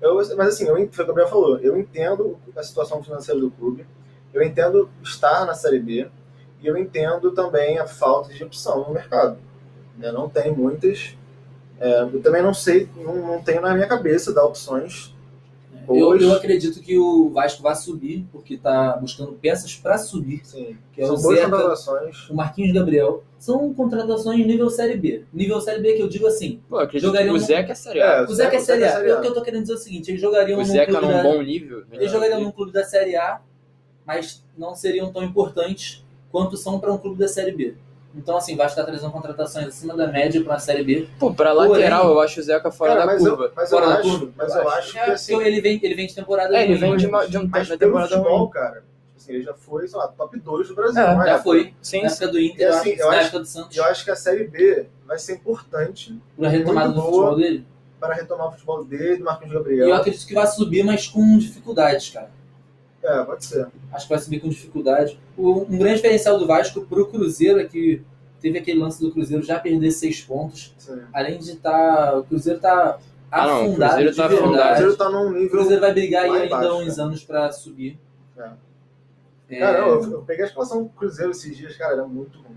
[0.00, 3.40] Eu, mas assim, eu, foi o que o Gabriel falou, eu entendo a situação financeira
[3.40, 3.86] do clube,
[4.32, 6.08] eu entendo estar na Série B,
[6.60, 9.38] e eu entendo também a falta de opção no mercado.
[9.96, 10.10] né?
[10.12, 11.16] Não tem muitas.
[11.80, 15.13] É, eu também não sei, não, não tenho na minha cabeça dar opções.
[15.88, 20.40] Eu, Hoje- eu acredito que o Vasco vai subir, porque tá buscando peças pra subir,
[20.44, 22.30] Sim, que é são o boas Zeca, contratações.
[22.30, 23.22] o Marquinhos Gabriel.
[23.38, 25.24] São contratações nível Série B.
[25.32, 27.74] Nível Série B que eu digo assim, Pô, eu acredito Jogariam que o Zeca é
[27.74, 28.06] Série A.
[28.06, 28.96] É, o Zeca é Série A.
[29.14, 29.18] A.
[29.18, 31.06] O que eu tô querendo dizer é o seguinte, eles jogariam O num Zeca clube
[31.06, 31.22] num da...
[31.22, 31.78] bom nível.
[31.80, 31.84] né?
[31.92, 33.40] Eles jogariam num clube da Série A,
[34.06, 37.74] mas não seriam tão importantes quanto são para um clube da Série B.
[38.16, 41.08] Então, assim, vai estar trazendo contratações acima da média para a Série B.
[41.18, 43.44] Pô, pra Porém- lateral eu acho o Zeca fora Cara, da mas curva.
[43.44, 44.92] eu, mas eu Fora da acho, curva, mas eu eu acho.
[44.92, 47.36] que É, assim, ele vem, ele vem de temporada É, ele vem de, uma, de
[47.38, 48.50] um mas temporada futebol, ruim.
[48.50, 48.84] cara,
[49.16, 51.02] assim, ele já foi, sei lá, top 2 do Brasil.
[51.02, 51.74] É, não Já foi.
[51.82, 52.14] Sim, Na sim.
[52.24, 54.04] época do Inter, E eu assim, acho, eu na acho- época do Santos, eu acho
[54.04, 57.66] que a Série B vai ser importante pra retomada do muito futebol dele.
[57.98, 59.94] para retomar o futebol dele, do Marquinhos E eu Gabriel.
[59.96, 62.30] acredito que vai subir, mas com dificuldades, cara.
[63.04, 63.66] É, pode ser.
[63.92, 65.18] Acho que vai subir com dificuldade.
[65.36, 68.00] O- um grande diferencial do Vasco pro Cruzeiro é que
[68.40, 70.74] teve aquele lance do Cruzeiro já perder seis pontos.
[70.78, 71.00] Sim.
[71.12, 72.16] Além de estar.
[72.18, 72.98] o Cruzeiro tá
[73.30, 73.92] Ah, não, o afundado.
[73.92, 74.44] Cruzeiro de tá O verdade.
[74.48, 74.68] afundado.
[74.70, 75.50] Cruzeiro tá num O nível.
[75.50, 77.08] Cruzeiro vai brigar aí ainda embaixo, uns cara.
[77.08, 77.98] anos pra subir.
[78.38, 78.50] É.
[79.50, 82.56] É, Cara, eu, eu peguei a escalação do Cruzeiro esses dias, cara, era muito ruim.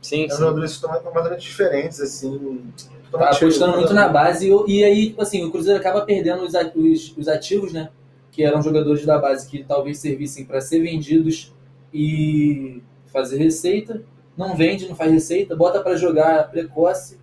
[0.00, 0.38] Sim, sim.
[0.38, 2.62] jogadores totalmente completamente diferentes, assim.
[3.10, 4.48] tá apostando muito na base.
[4.48, 7.90] E, e aí, tipo assim, o Cruzeiro acaba perdendo os, os, os ativos, né?
[8.30, 11.52] Que eram jogadores da base que talvez servissem para ser vendidos
[11.92, 14.02] e fazer receita.
[14.36, 17.18] Não vende, não faz receita, bota para jogar precoce,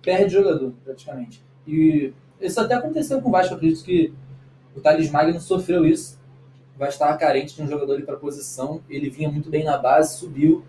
[0.00, 1.42] perde jogador, praticamente.
[1.66, 3.54] E isso até aconteceu com o Vasco.
[3.54, 4.12] Acredito que
[4.76, 6.18] o Thales Magno sofreu isso.
[6.74, 8.80] O Vasco estava carente de um jogador para posição.
[8.88, 10.64] Ele vinha muito bem na base, subiu.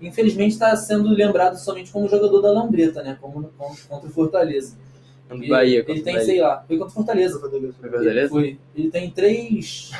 [0.00, 3.16] Infelizmente está sendo lembrado somente como jogador da Lambreta, né?
[3.20, 4.76] Como, como- contra o Fortaleza.
[5.28, 5.84] Do Ele- Bahia.
[5.88, 6.24] Ele, tem, Bahia.
[6.26, 7.38] sei lá, foi contra o Fortaleza.
[7.40, 8.28] Foi Ele, Fortaleza?
[8.28, 9.90] foi, ele tem três,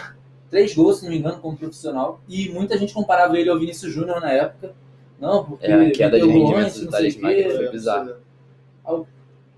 [0.51, 2.21] três gols, se não me engano, como profissional.
[2.29, 4.73] E muita gente comparava ele ao Vinícius Júnior na época.
[5.21, 7.51] Não, porque É, a queda de rendimento do não sei Thales o Magno quê.
[7.57, 8.15] foi bizarro.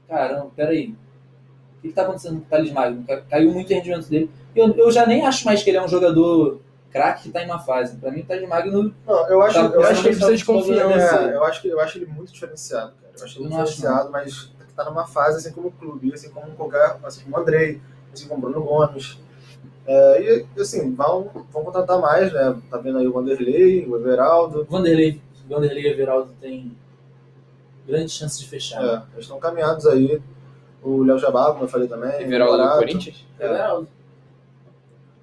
[0.09, 0.95] Caramba, peraí.
[1.79, 3.05] O que, que tá acontecendo com o Thales Magno?
[3.07, 4.31] Ca- Caiu muito o rendimento dele.
[4.55, 6.61] Eu, eu já nem acho mais que ele é um jogador
[6.91, 7.97] craque que tá em uma fase.
[7.99, 10.45] Pra mim, o Thales Magno Não, eu acho, Tá, eu acho que ele precisa de
[10.45, 11.17] confiança.
[11.31, 13.13] é, eu acho que eu acho ele muito diferenciado, cara.
[13.19, 14.53] Eu acho ele Eu muito não acho, diferenciado, mas
[14.85, 17.81] tá numa fase assim como o clube, assim como qualquer, assim como o Andrei,
[18.13, 19.19] assim como o Bruno Gomes.
[19.87, 20.23] É,
[20.57, 22.57] e assim, vão, vão contratar mais, né?
[22.71, 24.61] Tá vendo aí o Vanderlei, o Everaldo.
[24.63, 26.77] o Vanderlei, o Vanderlei e Everaldo tem
[27.87, 28.83] grandes chances de fechar.
[28.85, 30.21] É, eles estão caminhados aí.
[30.83, 32.23] O Léo Jabá, como eu falei também.
[32.23, 32.71] Everaldo do.
[32.79, 33.27] Corinthians?
[33.39, 33.47] É.
[33.47, 33.89] Everaldo.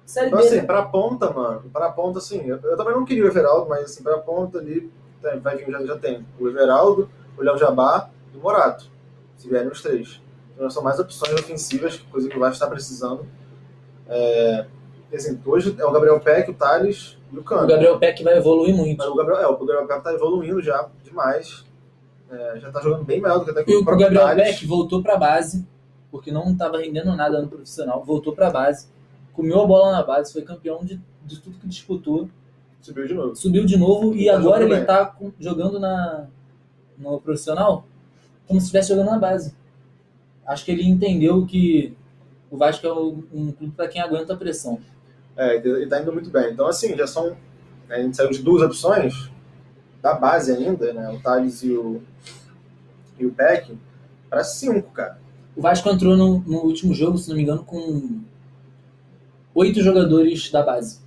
[0.04, 0.62] Série Então, B, assim, né?
[0.62, 4.02] pra ponta, mano, pra ponta, assim, eu, eu também não queria o Everaldo, mas assim,
[4.02, 4.90] pra ponta ali,
[5.20, 8.88] tem- vai vir, já, já tem o Everaldo, o Léo Jabá e o Morato,
[9.36, 10.20] se vierem os três.
[10.54, 13.26] Então são mais opções ofensivas, coisa que o Vasco está precisando.
[14.08, 14.66] É,
[15.12, 17.64] e, assim, hoje é o Gabriel Peck, o Thales e o Cano.
[17.64, 18.98] O Gabriel Peck vai evoluir muito.
[18.98, 21.64] Mas o Gabriel, é, o Gabriel Peck tá evoluindo já demais.
[22.30, 24.54] É, já tá jogando bem melhor do que até que E o próprio Gabriel Thales.
[24.56, 25.64] Peck voltou pra base,
[26.10, 28.88] porque não estava rendendo nada no profissional, voltou pra base,
[29.32, 32.28] comeu a bola na base, foi campeão de de tudo que disputou,
[32.80, 33.34] Subiu de novo.
[33.34, 36.26] subiu de novo e Tá agora ele tá com- jogando na,
[36.96, 37.84] no profissional
[38.46, 39.54] como se estivesse jogando na base.
[40.46, 41.96] Acho que ele entendeu que
[42.50, 44.78] o Vasco é um clube para quem aguenta a pressão.
[45.36, 46.52] É, ele tá indo muito bem.
[46.52, 47.36] Então, assim, já são.
[47.88, 49.30] A gente saiu de duas opções,
[50.02, 51.08] da base ainda, né?
[51.10, 52.02] O Thales e o,
[53.18, 53.76] e o Peck,
[54.28, 55.18] para cinco, cara.
[55.54, 58.20] O Vasco entrou no, no último jogo, se não me engano, com
[59.54, 61.00] oito jogadores da base.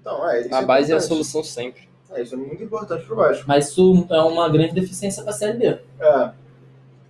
[0.00, 1.88] Então, é, isso A base é a solução sempre.
[2.10, 3.44] É, isso é muito importante pro Vasco.
[3.46, 5.66] Mas isso é uma grande deficiência para a Série B.
[6.00, 6.30] É.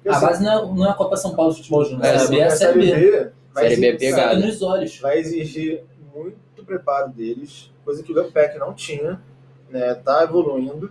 [0.08, 2.04] A assim, base não é, não é a Copa São Paulo de Futebol Júnior.
[2.04, 2.86] É, a Série B é a Série B.
[2.86, 4.38] Série B é exigir- pegada.
[4.38, 4.98] Nos olhos.
[5.00, 5.82] vai exigir
[6.14, 9.20] muito preparo deles, coisa que o Peck não tinha,
[9.70, 9.94] né?
[9.94, 10.90] Tá evoluindo.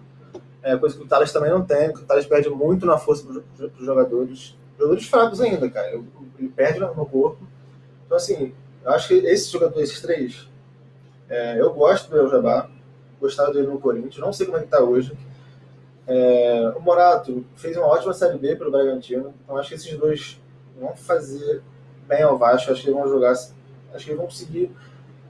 [0.63, 3.23] É, coisa que o Thales também não tem, que o Thales perde muito na força
[3.23, 4.55] para os jogadores.
[4.77, 5.93] Jogadores fracos ainda, cara.
[5.93, 6.03] Ele
[6.39, 7.39] ele perde no corpo.
[8.05, 8.53] Então, assim,
[8.83, 10.47] eu acho que esses jogadores, esses três,
[11.29, 12.69] é, eu gosto do El Jabá,
[13.19, 15.11] gostava dele no Corinthians, não sei como é que tá hoje.
[16.07, 20.41] É, o Morato fez uma ótima Série B pelo Bragantino, então acho que esses dois
[20.79, 21.61] vão fazer
[22.07, 24.71] bem ao Vasco, acho que eles vão jogar, acho que eles vão conseguir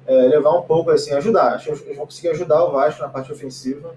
[0.05, 1.55] é, levar um pouco, assim, ajudar.
[1.55, 3.93] Acho que eles vão conseguir ajudar o Vasco na parte ofensiva.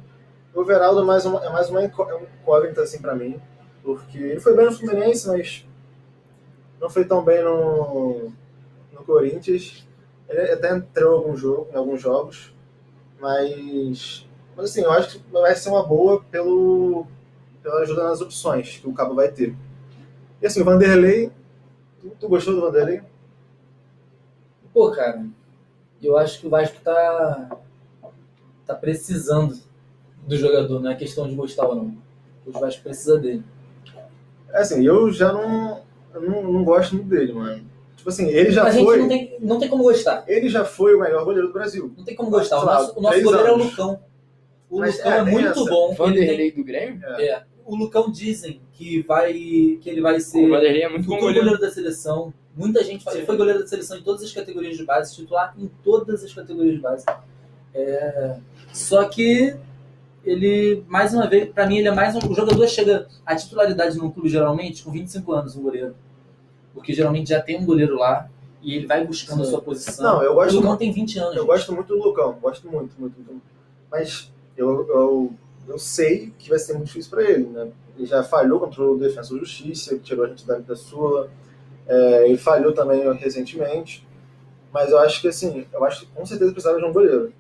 [0.53, 3.41] O Veraldo é mais uma, é mais uma é incógnita, assim, pra mim,
[3.83, 5.65] porque ele foi bem no Fluminense, mas
[6.81, 8.33] não foi tão bem no,
[8.93, 9.87] no Corinthians.
[10.29, 12.55] Ele até entrou em, algum jogo, em alguns jogos,
[13.21, 14.27] mas,
[14.57, 17.07] mas assim, eu acho que vai ser uma boa pelo,
[17.63, 19.55] pela ajuda nas opções que o Cabo vai ter.
[20.41, 21.31] E assim, o Vanderlei,
[22.01, 23.03] tu, tu gostou do Vanderlei?
[24.73, 25.25] Pô, cara,
[26.03, 27.59] eu acho que o Vasco tá,
[28.67, 29.59] tá precisando
[30.27, 31.97] do jogador, não é questão de gostar ou não.
[32.47, 33.45] O Vasco precisa dele.
[34.53, 35.83] É assim, eu já não,
[36.15, 37.65] não, não gosto muito dele, mano.
[37.97, 38.99] Tipo assim, ele já a gente foi.
[38.99, 40.25] não tem, não tem como gostar.
[40.27, 41.93] Ele já foi o melhor goleiro do Brasil.
[41.97, 42.61] Não tem como gostar.
[42.61, 43.71] O nosso, o nosso goleiro é o anos.
[43.71, 44.01] Lucão.
[44.71, 45.65] O Mas Lucão é, é, muito essa.
[45.65, 45.89] bom.
[45.89, 47.05] Ele tem- Vanderlei do Grêmio?
[47.05, 51.17] é, o Lucão dizem que vai que ele vai ser O Vanderlei é muito bom
[51.19, 51.41] goleiro.
[51.41, 52.33] goleiro da seleção.
[52.57, 55.55] Muita gente fala, ele foi goleiro da seleção em todas as categorias de base, titular
[55.59, 57.05] em todas as categorias de base.
[57.75, 58.37] É,
[58.73, 59.57] só que
[60.25, 62.19] ele, mais uma vez, pra mim, ele é mais um.
[62.19, 65.95] O jogador chega à titularidade num clube geralmente com 25 anos, um goleiro.
[66.75, 68.29] Porque geralmente já tem um goleiro lá
[68.63, 69.51] e ele vai buscando a Sim.
[69.51, 70.05] sua posição.
[70.17, 71.33] Não, eu gosto o Lucão muito- tem 20 anos.
[71.35, 71.47] Eu gente.
[71.47, 73.43] gosto muito do Lucão, gosto muito, muito, muito.
[73.91, 74.30] Mas
[74.61, 75.33] eu, eu,
[75.69, 77.71] eu sei que vai ser muito difícil pra ele, né?
[77.97, 81.31] Ele já falhou contra o Defensor Justiça, que tirou a gente da da Sula.
[81.87, 84.07] É, ele falhou também recentemente.
[84.73, 87.33] Mas eu acho que, assim, eu acho que com certeza precisava de um goleiro.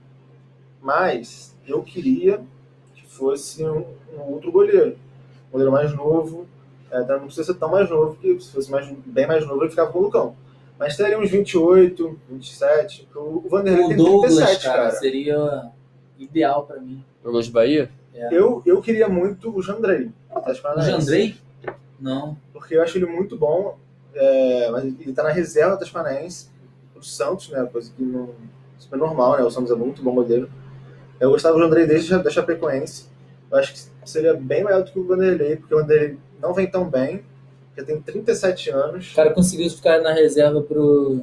[0.82, 2.40] Mas eu queria
[2.94, 3.84] que fosse um,
[4.16, 4.96] um outro goleiro.
[5.48, 6.46] Um goleiro mais novo.
[6.90, 9.70] É, não precisa ser tão mais novo, porque se fosse mais, bem mais novo, ele
[9.70, 10.34] ficava com o Lucão.
[10.78, 13.06] Mas teria uns 28, 27.
[13.12, 14.90] porque O Vanderlei O tem Douglas, 37, cara, cara.
[14.92, 15.70] seria
[16.18, 17.04] ideal pra mim.
[17.24, 17.90] Jogou de Bahia?
[18.30, 20.10] Eu, eu queria muito o Jandrei.
[20.30, 20.80] Atlético O.
[20.82, 21.36] Jandrei?
[21.98, 22.36] Não.
[22.52, 23.78] Porque eu acho ele muito bom.
[24.14, 26.48] é, mas ele tá na reserva Atlético Paranaense.
[26.96, 27.64] O Santos, né?
[27.70, 28.30] Coisa que não.
[28.78, 29.44] Super normal, né?
[29.44, 30.50] O Santos é muito bom goleiro.
[31.18, 33.06] Eu gostava do Jandrei desde da Chapecoense.
[33.50, 36.70] Eu acho que seria bem maior do que o Vanderlei, porque o Vanderlei não vem
[36.70, 37.22] tão bem.
[37.76, 39.12] Já tem 37 anos.
[39.12, 41.22] O cara conseguiu ficar na reserva pro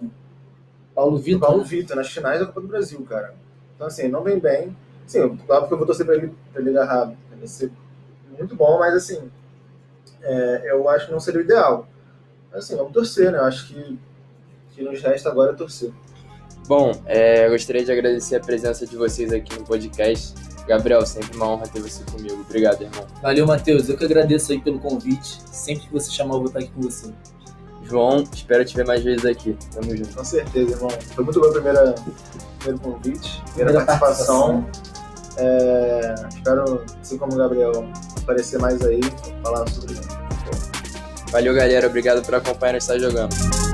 [0.93, 1.41] Paulo Vitor.
[1.41, 1.67] Paulo né?
[1.67, 3.33] Vitor, nas finais da Copa do Brasil, cara.
[3.75, 4.75] Então, assim, não vem bem.
[5.07, 7.13] Sim, claro que eu vou torcer pra ele, pra ele agarrar.
[7.29, 7.71] Vai ser
[8.37, 9.31] muito bom, mas, assim,
[10.21, 11.87] é, eu acho que não seria o ideal.
[12.51, 13.39] Mas, assim, vamos torcer, né?
[13.39, 13.99] Eu acho que,
[14.71, 15.91] que nos resta agora é torcer.
[16.67, 20.33] Bom, é, eu gostaria de agradecer a presença de vocês aqui no podcast.
[20.67, 22.41] Gabriel, sempre uma honra ter você comigo.
[22.41, 23.07] Obrigado, irmão.
[23.21, 23.87] Valeu, Matheus.
[23.87, 25.39] Eu que agradeço aí pelo convite.
[25.49, 27.13] Sempre que você chamar, eu vou estar aqui com você.
[27.83, 29.57] João, espero te ver mais vezes aqui.
[29.73, 30.13] Tamo junto.
[30.13, 30.89] Com certeza, irmão.
[30.89, 31.95] Foi muito bom o primeira,
[32.59, 34.69] primeiro convite, primeira, participação.
[35.39, 37.71] É, espero, assim como o Gabriel,
[38.21, 39.01] aparecer mais aí,
[39.43, 39.95] falar sobre
[41.31, 41.87] Valeu, galera.
[41.87, 43.66] Obrigado por acompanhar nós Tá Jogando.